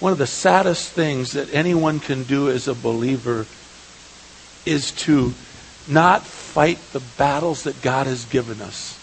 One 0.00 0.12
of 0.12 0.18
the 0.18 0.26
saddest 0.26 0.90
things 0.90 1.32
that 1.32 1.54
anyone 1.54 2.00
can 2.00 2.24
do 2.24 2.50
as 2.50 2.66
a 2.66 2.74
believer 2.74 3.46
is 4.66 4.90
to 4.92 5.32
not 5.88 6.22
fight 6.22 6.78
the 6.92 7.02
battles 7.18 7.64
that 7.64 7.82
God 7.82 8.06
has 8.06 8.24
given 8.24 8.60
us. 8.60 8.98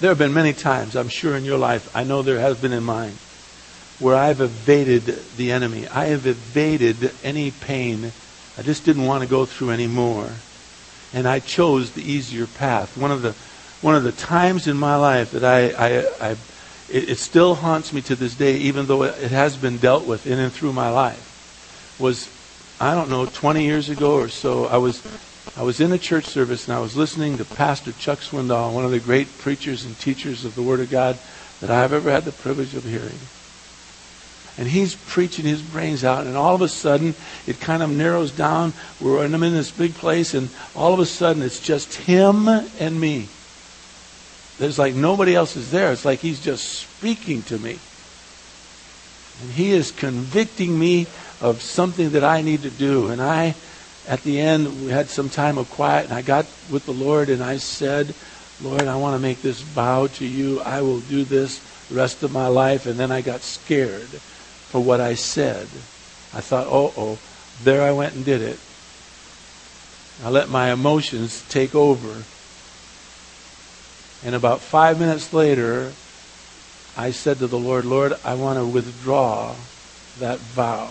There 0.00 0.10
have 0.10 0.18
been 0.18 0.34
many 0.34 0.52
times, 0.52 0.94
I'm 0.94 1.08
sure, 1.08 1.36
in 1.36 1.44
your 1.44 1.56
life, 1.56 1.94
I 1.96 2.04
know 2.04 2.20
there 2.20 2.40
has 2.40 2.60
been 2.60 2.72
in 2.72 2.84
mine, 2.84 3.14
where 3.98 4.14
I've 4.14 4.40
evaded 4.40 5.04
the 5.36 5.52
enemy. 5.52 5.88
I 5.88 6.06
have 6.06 6.26
evaded 6.26 7.12
any 7.22 7.50
pain. 7.50 8.12
I 8.58 8.62
just 8.62 8.84
didn't 8.84 9.06
want 9.06 9.22
to 9.22 9.28
go 9.28 9.46
through 9.46 9.70
anymore. 9.70 10.28
And 11.14 11.26
I 11.26 11.40
chose 11.40 11.92
the 11.92 12.02
easier 12.02 12.46
path. 12.46 12.96
One 12.98 13.10
of 13.10 13.22
the, 13.22 13.32
one 13.80 13.94
of 13.94 14.02
the 14.02 14.12
times 14.12 14.66
in 14.66 14.76
my 14.76 14.96
life 14.96 15.30
that 15.32 15.44
I, 15.44 15.70
I, 15.70 16.30
I 16.30 16.36
it, 16.90 17.10
it 17.10 17.18
still 17.18 17.54
haunts 17.54 17.92
me 17.92 18.00
to 18.02 18.16
this 18.16 18.34
day, 18.34 18.56
even 18.58 18.86
though 18.86 19.04
it, 19.04 19.14
has 19.30 19.56
been 19.56 19.78
dealt 19.78 20.06
with 20.06 20.26
in 20.26 20.38
and 20.38 20.52
through 20.52 20.72
my 20.72 20.90
life, 20.90 21.96
was, 21.98 22.28
I 22.80 22.94
don't 22.94 23.10
know, 23.10 23.26
20 23.26 23.64
years 23.64 23.88
ago 23.88 24.14
or 24.14 24.28
so, 24.28 24.66
I 24.66 24.76
was 24.76 25.02
I 25.56 25.62
was 25.62 25.80
in 25.80 25.90
a 25.92 25.98
church 25.98 26.26
service 26.26 26.68
and 26.68 26.76
I 26.76 26.80
was 26.80 26.96
listening 26.96 27.38
to 27.38 27.44
Pastor 27.44 27.92
Chuck 27.92 28.18
Swindoll, 28.18 28.74
one 28.74 28.84
of 28.84 28.90
the 28.90 29.00
great 29.00 29.38
preachers 29.38 29.86
and 29.86 29.98
teachers 29.98 30.44
of 30.44 30.54
the 30.54 30.62
Word 30.62 30.80
of 30.80 30.90
God 30.90 31.18
that 31.60 31.70
I've 31.70 31.94
ever 31.94 32.10
had 32.10 32.26
the 32.26 32.32
privilege 32.32 32.74
of 32.74 32.84
hearing. 32.84 33.18
And 34.58 34.66
he's 34.66 34.94
preaching 34.94 35.44
his 35.44 35.60
brains 35.60 36.02
out, 36.02 36.26
and 36.26 36.36
all 36.36 36.54
of 36.54 36.62
a 36.62 36.68
sudden 36.68 37.14
it 37.46 37.60
kind 37.60 37.82
of 37.82 37.90
narrows 37.90 38.32
down. 38.32 38.72
We're 39.00 39.24
in, 39.24 39.34
in 39.34 39.40
this 39.40 39.70
big 39.70 39.94
place, 39.94 40.32
and 40.32 40.48
all 40.74 40.94
of 40.94 41.00
a 41.00 41.06
sudden 41.06 41.42
it's 41.42 41.60
just 41.60 41.94
him 41.94 42.48
and 42.48 43.00
me. 43.00 43.28
There's 44.58 44.78
like 44.78 44.94
nobody 44.94 45.34
else 45.34 45.56
is 45.56 45.70
there. 45.70 45.92
It's 45.92 46.06
like 46.06 46.20
he's 46.20 46.42
just 46.42 46.64
speaking 46.64 47.42
to 47.44 47.58
me. 47.58 47.78
And 49.42 49.52
he 49.52 49.72
is 49.72 49.90
convicting 49.92 50.78
me 50.78 51.06
of 51.42 51.60
something 51.60 52.10
that 52.10 52.24
I 52.24 52.40
need 52.40 52.62
to 52.62 52.70
do. 52.70 53.08
And 53.08 53.20
I 53.20 53.54
at 54.08 54.22
the 54.22 54.40
end, 54.40 54.84
we 54.84 54.90
had 54.90 55.08
some 55.08 55.28
time 55.28 55.58
of 55.58 55.68
quiet, 55.70 56.04
and 56.04 56.14
I 56.14 56.22
got 56.22 56.46
with 56.70 56.86
the 56.86 56.92
Lord 56.92 57.28
and 57.28 57.42
I 57.42 57.56
said, 57.56 58.14
Lord, 58.62 58.86
I 58.86 58.96
want 58.96 59.16
to 59.16 59.18
make 59.18 59.42
this 59.42 59.60
vow 59.60 60.06
to 60.06 60.24
you. 60.24 60.60
I 60.60 60.80
will 60.80 61.00
do 61.00 61.24
this 61.24 61.58
the 61.88 61.96
rest 61.96 62.22
of 62.22 62.32
my 62.32 62.46
life. 62.46 62.86
And 62.86 62.98
then 62.98 63.10
I 63.10 63.20
got 63.20 63.42
scared 63.42 64.08
for 64.76 64.82
what 64.82 65.00
I 65.00 65.14
said. 65.14 65.66
I 66.34 66.42
thought, 66.42 66.66
oh, 66.66 66.92
oh, 66.98 67.18
there 67.64 67.80
I 67.80 67.92
went 67.92 68.14
and 68.14 68.26
did 68.26 68.42
it. 68.42 68.58
I 70.22 70.28
let 70.28 70.50
my 70.50 70.70
emotions 70.70 71.42
take 71.48 71.74
over. 71.74 72.24
And 74.22 74.34
about 74.34 74.60
five 74.60 75.00
minutes 75.00 75.32
later, 75.32 75.92
I 76.94 77.10
said 77.10 77.38
to 77.38 77.46
the 77.46 77.58
Lord, 77.58 77.86
Lord, 77.86 78.18
I 78.22 78.34
want 78.34 78.58
to 78.58 78.66
withdraw 78.66 79.54
that 80.18 80.40
vow. 80.40 80.90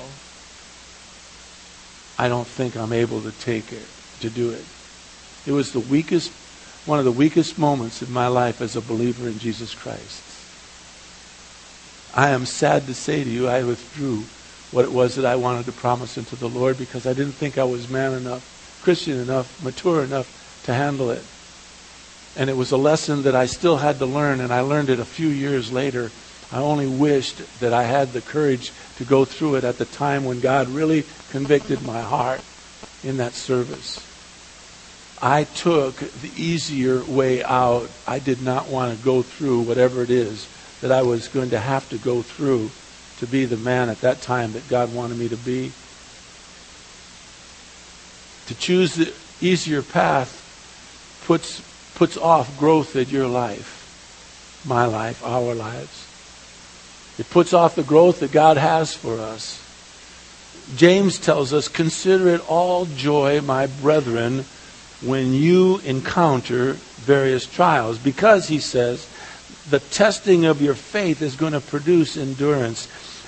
I 2.18 2.28
don't 2.28 2.48
think 2.48 2.76
I'm 2.76 2.92
able 2.92 3.22
to 3.22 3.32
take 3.34 3.72
it, 3.72 3.86
to 4.22 4.32
do 4.32 4.50
it. 4.50 4.66
It 5.46 5.52
was 5.52 5.74
the 5.74 5.80
weakest, 5.80 6.32
one 6.88 6.98
of 6.98 7.06
the 7.06 7.12
weakest 7.12 7.60
moments 7.60 8.02
in 8.02 8.12
my 8.12 8.30
life 8.30 8.62
as 8.62 8.76
a 8.76 8.82
believer 8.82 9.28
in 9.28 9.38
Jesus 9.38 9.76
Christ. 9.76 10.35
I 12.16 12.30
am 12.30 12.46
sad 12.46 12.88
to 12.88 12.94
say 12.94 13.26
to 13.26 13.30
you, 13.30 13.50
I 13.50 13.64
withdrew 13.64 14.26
what 14.72 14.86
it 14.86 14.92
was 14.92 15.16
that 15.16 15.26
I 15.26 15.36
wanted 15.36 15.66
to 15.66 15.74
promise 15.74 16.18
unto 16.18 16.38
the 16.38 16.48
Lord 16.48 16.78
because 16.78 17.06
I 17.06 17.14
didn't 17.14 17.34
think 17.34 17.58
I 17.58 17.66
was 17.66 17.90
man 17.90 18.14
enough, 18.14 18.42
Christian 18.82 19.20
enough, 19.20 19.62
mature 19.62 20.02
enough 20.02 20.32
to 20.64 20.74
handle 20.74 21.12
it. 21.12 21.24
And 22.38 22.50
it 22.50 22.56
was 22.56 22.72
a 22.72 22.78
lesson 22.78 23.24
that 23.24 23.36
I 23.36 23.48
still 23.48 23.78
had 23.78 24.00
to 24.00 24.06
learn, 24.06 24.40
and 24.40 24.54
I 24.54 24.62
learned 24.62 24.90
it 24.90 25.00
a 25.00 25.06
few 25.06 25.28
years 25.28 25.74
later. 25.74 26.10
I 26.52 26.60
only 26.60 26.88
wished 26.88 27.42
that 27.60 27.74
I 27.74 27.84
had 27.84 28.14
the 28.14 28.22
courage 28.22 28.72
to 28.98 29.04
go 29.04 29.26
through 29.26 29.56
it 29.56 29.66
at 29.66 29.78
the 29.78 29.86
time 29.86 30.24
when 30.24 30.40
God 30.40 30.70
really 30.70 31.04
convicted 31.32 31.82
my 31.82 32.02
heart 32.02 32.42
in 33.04 33.18
that 33.18 33.34
service. 33.34 34.06
I 35.22 35.44
took 35.44 35.98
the 35.98 36.32
easier 36.36 37.04
way 37.04 37.44
out. 37.44 37.90
I 38.08 38.20
did 38.20 38.42
not 38.42 38.68
want 38.68 38.98
to 38.98 39.04
go 39.04 39.22
through 39.22 39.62
whatever 39.62 40.02
it 40.02 40.12
is 40.12 40.48
that 40.82 40.92
I 40.92 41.02
was 41.02 41.28
going 41.28 41.52
to 41.52 41.60
have 41.60 41.90
to 41.90 41.98
go 41.98 42.22
through 42.22 42.70
to 43.20 43.28
be 43.28 43.46
the 43.46 43.58
man 43.58 43.90
at 43.90 44.02
that 44.02 44.22
time 44.22 44.54
that 44.54 44.68
God 44.70 44.94
wanted 44.94 45.18
me 45.18 45.30
to 45.30 45.38
be. 45.38 45.72
To 48.48 48.56
choose 48.56 48.96
the 48.96 49.14
easier 49.42 49.82
path 49.82 50.42
puts, 51.26 51.62
puts 51.96 52.18
off 52.18 52.58
growth 52.60 52.96
in 52.96 53.10
your 53.10 53.28
life, 53.28 54.64
my 54.68 54.86
life, 54.86 55.24
our 55.26 55.56
lives. 55.56 56.06
It 57.18 57.30
puts 57.30 57.54
off 57.54 57.76
the 57.76 57.84
growth 57.84 58.20
that 58.20 58.32
God 58.32 58.58
has 58.58 58.94
for 58.94 59.20
us. 59.20 59.62
James 60.76 61.18
tells 61.18 61.54
us, 61.54 61.68
Consider 61.68 62.28
it 62.30 62.50
all 62.50 62.86
joy, 62.86 63.40
my 63.42 63.68
brethren, 63.68 64.44
when 65.02 65.34
you 65.34 65.78
encounter 65.80 66.74
various 66.74 67.46
trials. 67.46 67.98
Because, 67.98 68.48
he 68.48 68.60
says, 68.60 69.08
the 69.70 69.80
testing 69.80 70.46
of 70.46 70.62
your 70.62 70.76
faith 70.76 71.22
is 71.22 71.36
going 71.36 71.54
to 71.54 71.62
produce 71.62 72.18
endurance. 72.18 72.88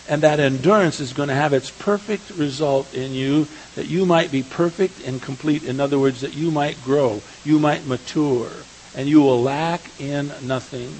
And 0.09 0.23
that 0.23 0.39
endurance 0.39 0.99
is 0.99 1.11
going 1.11 1.29
to 1.29 1.35
have 1.35 1.51
its 1.51 1.69
perfect 1.69 2.29
result 2.31 2.93
in 2.93 3.13
you, 3.13 3.47
that 3.75 3.87
you 3.87 4.05
might 4.05 4.31
be 4.31 4.43
perfect 4.43 5.05
and 5.05 5.21
complete. 5.21 5.63
In 5.63 5.79
other 5.79 5.99
words, 5.99 6.21
that 6.21 6.35
you 6.35 6.49
might 6.49 6.81
grow, 6.83 7.21
you 7.43 7.59
might 7.59 7.85
mature, 7.85 8.49
and 8.95 9.09
you 9.09 9.21
will 9.21 9.41
lack 9.41 9.81
in 9.99 10.31
nothing. 10.43 10.93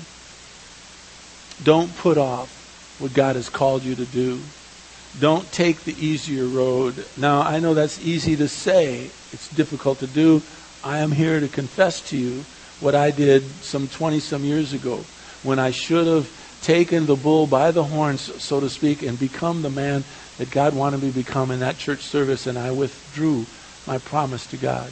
Don't 1.64 1.96
put 1.98 2.18
off 2.18 2.98
what 3.00 3.14
God 3.14 3.36
has 3.36 3.50
called 3.50 3.84
you 3.84 3.96
to 3.96 4.06
do. 4.06 4.42
Don't 5.20 5.50
take 5.52 5.84
the 5.84 5.96
easier 6.06 6.46
road. 6.46 7.06
Now, 7.16 7.42
I 7.42 7.60
know 7.60 7.74
that's 7.74 8.06
easy 8.06 8.36
to 8.36 8.48
say, 8.48 9.06
it's 9.32 9.50
difficult 9.56 10.00
to 10.00 10.08
do. 10.08 10.42
I 10.84 11.00
am 11.00 11.12
here 11.12 11.40
to 11.40 11.48
confess 11.48 12.02
to 12.10 12.18
you 12.18 12.44
what 12.82 12.94
I 12.94 13.12
did 13.12 13.44
some 13.64 13.88
20 13.88 14.20
some 14.20 14.44
years 14.44 14.74
ago 14.74 15.04
when 15.48 15.60
I 15.60 15.72
should 15.72 16.08
have 16.08 16.30
taken 16.62 17.06
the 17.06 17.16
bull 17.16 17.48
by 17.48 17.72
the 17.72 17.86
horns, 17.86 18.44
so 18.44 18.60
to 18.60 18.70
speak, 18.70 19.02
and 19.02 19.18
become 19.18 19.62
the 19.62 19.70
man 19.70 20.04
that 20.38 20.52
God 20.52 20.76
wanted 20.76 21.02
me 21.02 21.08
to 21.08 21.14
become 21.14 21.52
in 21.52 21.62
that 21.62 21.78
church 21.78 22.04
service, 22.04 22.48
and 22.48 22.60
I 22.60 22.72
withdrew 22.72 23.46
my 23.86 23.98
promise 23.98 24.46
to 24.48 24.58
God. 24.58 24.92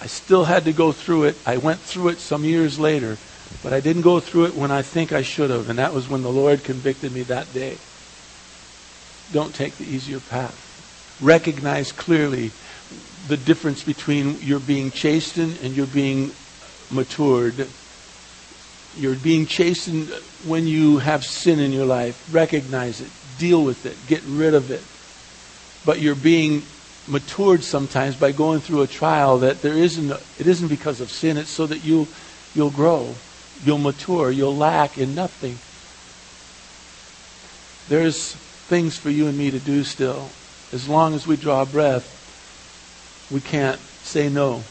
I 0.00 0.06
still 0.06 0.44
had 0.44 0.66
to 0.66 0.72
go 0.72 0.92
through 0.92 1.24
it. 1.24 1.36
I 1.44 1.56
went 1.56 1.80
through 1.80 2.10
it 2.10 2.20
some 2.20 2.44
years 2.44 2.78
later, 2.78 3.18
but 3.64 3.72
I 3.72 3.80
didn't 3.80 4.02
go 4.02 4.20
through 4.20 4.44
it 4.44 4.54
when 4.54 4.70
I 4.70 4.82
think 4.82 5.10
I 5.10 5.22
should 5.22 5.50
have, 5.50 5.68
and 5.68 5.80
that 5.80 5.92
was 5.92 6.08
when 6.08 6.22
the 6.22 6.30
Lord 6.30 6.62
convicted 6.62 7.12
me 7.12 7.24
that 7.24 7.52
day. 7.52 7.78
Don't 9.32 9.52
take 9.52 9.76
the 9.78 9.84
easier 9.84 10.20
path. 10.20 10.62
Recognize 11.20 11.90
clearly 11.90 12.52
the 13.26 13.36
difference 13.36 13.82
between 13.82 14.40
your 14.42 14.60
being 14.60 14.92
chastened 14.92 15.58
and 15.60 15.74
your 15.74 15.86
being 15.86 16.36
matured. 16.88 17.66
You're 18.96 19.14
being 19.14 19.46
chastened 19.46 20.08
when 20.46 20.66
you 20.66 20.98
have 20.98 21.24
sin 21.24 21.60
in 21.60 21.72
your 21.72 21.84
life. 21.84 22.32
Recognize 22.32 23.00
it. 23.00 23.10
Deal 23.38 23.62
with 23.62 23.84
it. 23.84 23.96
Get 24.06 24.22
rid 24.22 24.54
of 24.54 24.70
it. 24.70 24.82
But 25.84 26.00
you're 26.00 26.14
being 26.14 26.62
matured 27.08 27.62
sometimes 27.62 28.16
by 28.16 28.32
going 28.32 28.60
through 28.60 28.82
a 28.82 28.86
trial 28.86 29.38
that 29.38 29.62
there 29.62 29.74
isn't 29.74 30.10
it 30.10 30.46
isn't 30.46 30.68
because 30.68 31.00
of 31.00 31.08
sin 31.08 31.36
it's 31.36 31.50
so 31.50 31.66
that 31.66 31.84
you 31.84 32.08
you'll 32.54 32.70
grow 32.70 33.14
you'll 33.64 33.78
mature 33.78 34.30
you'll 34.30 34.56
lack 34.56 34.98
in 34.98 35.14
nothing 35.14 35.56
there's 37.88 38.34
things 38.66 38.98
for 38.98 39.08
you 39.10 39.28
and 39.28 39.38
me 39.38 39.52
to 39.52 39.60
do 39.60 39.84
still 39.84 40.28
as 40.72 40.88
long 40.88 41.14
as 41.14 41.28
we 41.28 41.36
draw 41.36 41.64
breath 41.64 42.12
we 43.30 43.40
can't 43.40 43.78
say 44.02 44.28
no 44.28 44.64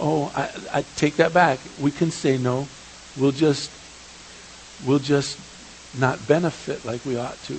oh 0.00 0.32
I, 0.34 0.50
I 0.78 0.84
take 0.96 1.16
that 1.18 1.32
back 1.32 1.60
we 1.80 1.92
can 1.92 2.10
say 2.10 2.38
no 2.38 2.66
we'll 3.20 3.32
just 3.32 3.70
we'll 4.86 4.98
just 4.98 5.38
not 5.98 6.26
benefit 6.26 6.84
like 6.84 7.04
we 7.04 7.16
ought 7.16 7.36
to 7.44 7.56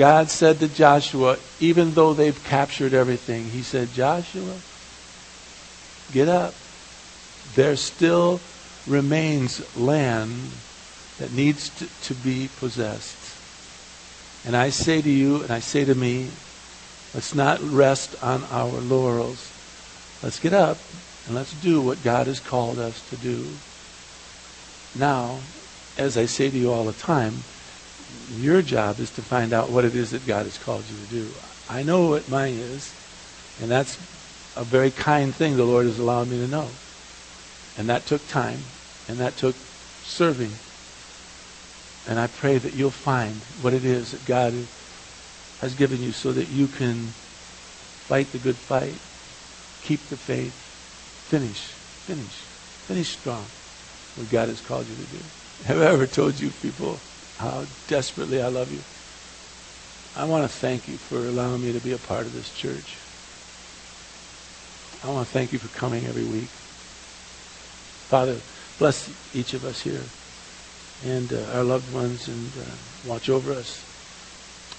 God 0.00 0.30
said 0.30 0.60
to 0.60 0.68
Joshua, 0.68 1.36
even 1.58 1.92
though 1.92 2.14
they've 2.14 2.44
captured 2.44 2.94
everything, 2.94 3.44
He 3.44 3.60
said, 3.60 3.92
Joshua, 3.92 4.56
get 6.10 6.26
up. 6.26 6.54
There 7.54 7.76
still 7.76 8.40
remains 8.86 9.60
land 9.76 10.32
that 11.18 11.34
needs 11.34 11.68
to, 11.68 11.86
to 12.04 12.14
be 12.14 12.48
possessed. 12.60 13.36
And 14.46 14.56
I 14.56 14.70
say 14.70 15.02
to 15.02 15.10
you, 15.10 15.42
and 15.42 15.50
I 15.50 15.58
say 15.58 15.84
to 15.84 15.94
me, 15.94 16.30
let's 17.12 17.34
not 17.34 17.60
rest 17.60 18.16
on 18.22 18.42
our 18.44 18.80
laurels. 18.80 19.52
Let's 20.22 20.40
get 20.40 20.54
up 20.54 20.78
and 21.30 21.36
let's 21.36 21.52
do 21.52 21.80
what 21.80 22.02
God 22.02 22.26
has 22.26 22.40
called 22.40 22.80
us 22.80 23.02
to 23.02 23.16
do. 23.16 23.56
Now, 24.96 25.38
as 25.96 26.18
I 26.18 26.26
say 26.26 26.50
to 26.50 26.58
you 26.58 26.72
all 26.72 26.82
the 26.82 26.92
time, 26.92 27.44
your 28.32 28.62
job 28.62 28.98
is 28.98 29.12
to 29.12 29.22
find 29.22 29.52
out 29.52 29.70
what 29.70 29.84
it 29.84 29.94
is 29.94 30.10
that 30.10 30.26
God 30.26 30.42
has 30.46 30.58
called 30.58 30.82
you 30.86 30.96
to 30.96 31.06
do. 31.06 31.32
I 31.68 31.84
know 31.84 32.08
what 32.08 32.28
mine 32.28 32.54
is, 32.54 32.92
and 33.60 33.70
that's 33.70 33.96
a 34.56 34.64
very 34.64 34.90
kind 34.90 35.32
thing 35.32 35.56
the 35.56 35.62
Lord 35.62 35.86
has 35.86 36.00
allowed 36.00 36.26
me 36.26 36.38
to 36.38 36.48
know. 36.48 36.72
And 37.78 37.88
that 37.88 38.06
took 38.06 38.26
time, 38.26 38.64
and 39.06 39.20
that 39.20 39.36
took 39.36 39.54
serving. 40.02 40.58
And 42.08 42.18
I 42.18 42.26
pray 42.26 42.58
that 42.58 42.74
you'll 42.74 42.90
find 42.90 43.40
what 43.62 43.72
it 43.72 43.84
is 43.84 44.10
that 44.10 44.24
God 44.24 44.66
has 45.60 45.76
given 45.76 46.02
you 46.02 46.10
so 46.10 46.32
that 46.32 46.48
you 46.48 46.66
can 46.66 47.14
fight 48.08 48.32
the 48.32 48.38
good 48.40 48.56
fight, 48.56 48.98
keep 49.80 50.08
the 50.08 50.16
faith, 50.16 50.69
finish, 51.30 51.76
finish, 52.06 52.36
finish 52.88 53.12
strong 53.12 53.46
what 54.16 54.28
God 54.28 54.48
has 54.48 54.60
called 54.60 54.88
you 54.88 54.96
to 54.96 55.06
do. 55.06 55.22
Have 55.64 55.80
I 55.80 55.84
ever 55.86 56.06
told 56.08 56.40
you 56.40 56.50
people 56.50 56.98
how 57.38 57.66
desperately 57.86 58.42
I 58.42 58.48
love 58.48 58.72
you. 58.72 58.82
I 60.16 60.24
want 60.24 60.42
to 60.42 60.48
thank 60.48 60.88
you 60.88 60.98
for 60.98 61.24
allowing 61.24 61.62
me 61.62 61.72
to 61.72 61.78
be 61.78 61.92
a 61.92 61.98
part 61.98 62.26
of 62.26 62.32
this 62.32 62.50
church. 62.50 62.96
I 65.04 65.06
want 65.08 65.28
to 65.28 65.32
thank 65.32 65.52
you 65.52 65.60
for 65.60 65.68
coming 65.68 66.04
every 66.04 66.24
week. 66.24 66.50
Father, 68.08 68.42
bless 68.76 69.08
each 69.32 69.54
of 69.54 69.64
us 69.64 69.80
here 69.80 70.10
and 71.04 71.32
uh, 71.32 71.52
our 71.54 71.62
loved 71.62 71.92
ones 71.92 72.26
and 72.26 72.52
uh, 72.58 72.74
watch 73.04 73.30
over 73.30 73.52
us. 73.52 73.86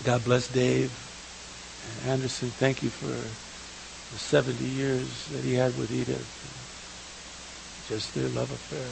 God 0.03 0.25
bless 0.25 0.49
Dave 0.49 0.91
and 1.81 2.11
Anderson. 2.11 2.51
Thank 2.51 2.83
you 2.83 2.89
for 2.89 3.37
the 4.11 4.19
70 4.19 4.63
years 4.63 5.27
that 5.27 5.43
he 5.43 5.55
had 5.55 5.77
with 5.77 5.91
Edith. 5.91 6.27
Just 7.87 8.13
their 8.13 8.29
love 8.29 8.51
affair 8.51 8.91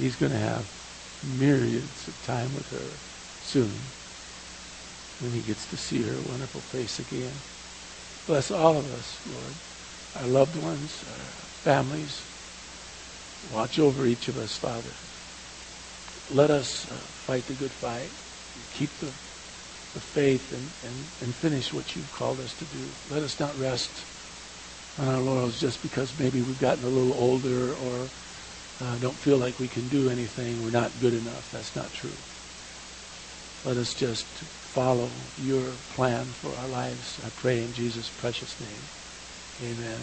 he's 0.00 0.16
going 0.16 0.32
to 0.32 0.38
have 0.38 0.64
myriads 1.38 2.08
of 2.08 2.26
time 2.26 2.54
with 2.54 2.68
her 2.70 2.88
soon 3.44 3.70
when 5.20 5.30
he 5.32 5.40
gets 5.40 5.66
to 5.66 5.76
see 5.76 6.02
her 6.02 6.16
wonderful 6.30 6.60
face 6.60 6.98
again. 6.98 7.32
Bless 8.26 8.50
all 8.50 8.78
of 8.78 8.86
us, 8.94 9.20
Lord, 9.26 9.54
our 10.16 10.26
loved 10.32 10.56
ones, 10.56 11.04
our 11.06 11.14
families. 11.62 12.22
Watch 13.52 13.78
over 13.78 14.06
each 14.06 14.28
of 14.28 14.38
us, 14.38 14.56
Father. 14.56 14.94
Let 16.30 16.50
us 16.50 16.90
uh, 16.90 16.94
fight 17.26 17.46
the 17.46 17.54
good 17.54 17.72
fight. 17.72 18.10
Keep 18.74 18.90
the, 19.00 19.12
the 19.92 20.00
faith 20.00 20.52
and, 20.52 20.72
and, 20.82 21.10
and 21.20 21.34
finish 21.34 21.72
what 21.72 21.96
you've 21.96 22.12
called 22.12 22.40
us 22.40 22.54
to 22.54 22.64
do. 22.64 22.94
Let 23.08 23.22
us 23.22 23.40
not 23.40 23.58
rest 23.58 24.06
on 24.98 25.08
our 25.08 25.20
laurels 25.20 25.58
just 25.60 25.82
because 25.82 26.16
maybe 26.18 26.42
we've 26.42 26.58
gotten 26.58 26.84
a 26.84 26.88
little 26.88 27.12
older 27.14 27.74
or 27.74 28.10
uh, 28.80 28.96
don't 28.96 29.18
feel 29.18 29.36
like 29.36 29.58
we 29.58 29.68
can 29.68 29.88
do 29.88 30.08
anything, 30.08 30.62
we're 30.62 30.70
not 30.70 31.00
good 31.00 31.14
enough. 31.14 31.50
That's 31.50 31.74
not 31.76 31.92
true. 31.92 32.16
Let 33.64 33.76
us 33.76 33.92
just 33.92 34.26
follow 34.60 35.10
your 35.36 35.72
plan 35.90 36.32
for 36.32 36.56
our 36.56 36.68
lives. 36.68 37.20
I 37.24 37.28
pray 37.30 37.62
in 37.62 37.74
Jesus' 37.74 38.08
precious 38.08 38.58
name. 38.58 38.88
Amen. 39.62 40.00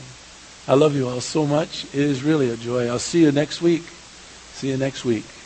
I 0.68 0.76
love 0.76 0.96
you 0.96 1.10
all 1.10 1.22
so 1.22 1.46
much. 1.46 1.86
It 1.86 1.96
is 1.96 2.22
really 2.22 2.52
a 2.52 2.58
joy. 2.58 2.88
I'll 2.88 3.00
see 3.00 3.22
you 3.22 3.32
next 3.32 3.62
week. 3.62 3.96
See 4.52 4.68
you 4.68 4.78
next 4.78 5.06
week. 5.06 5.37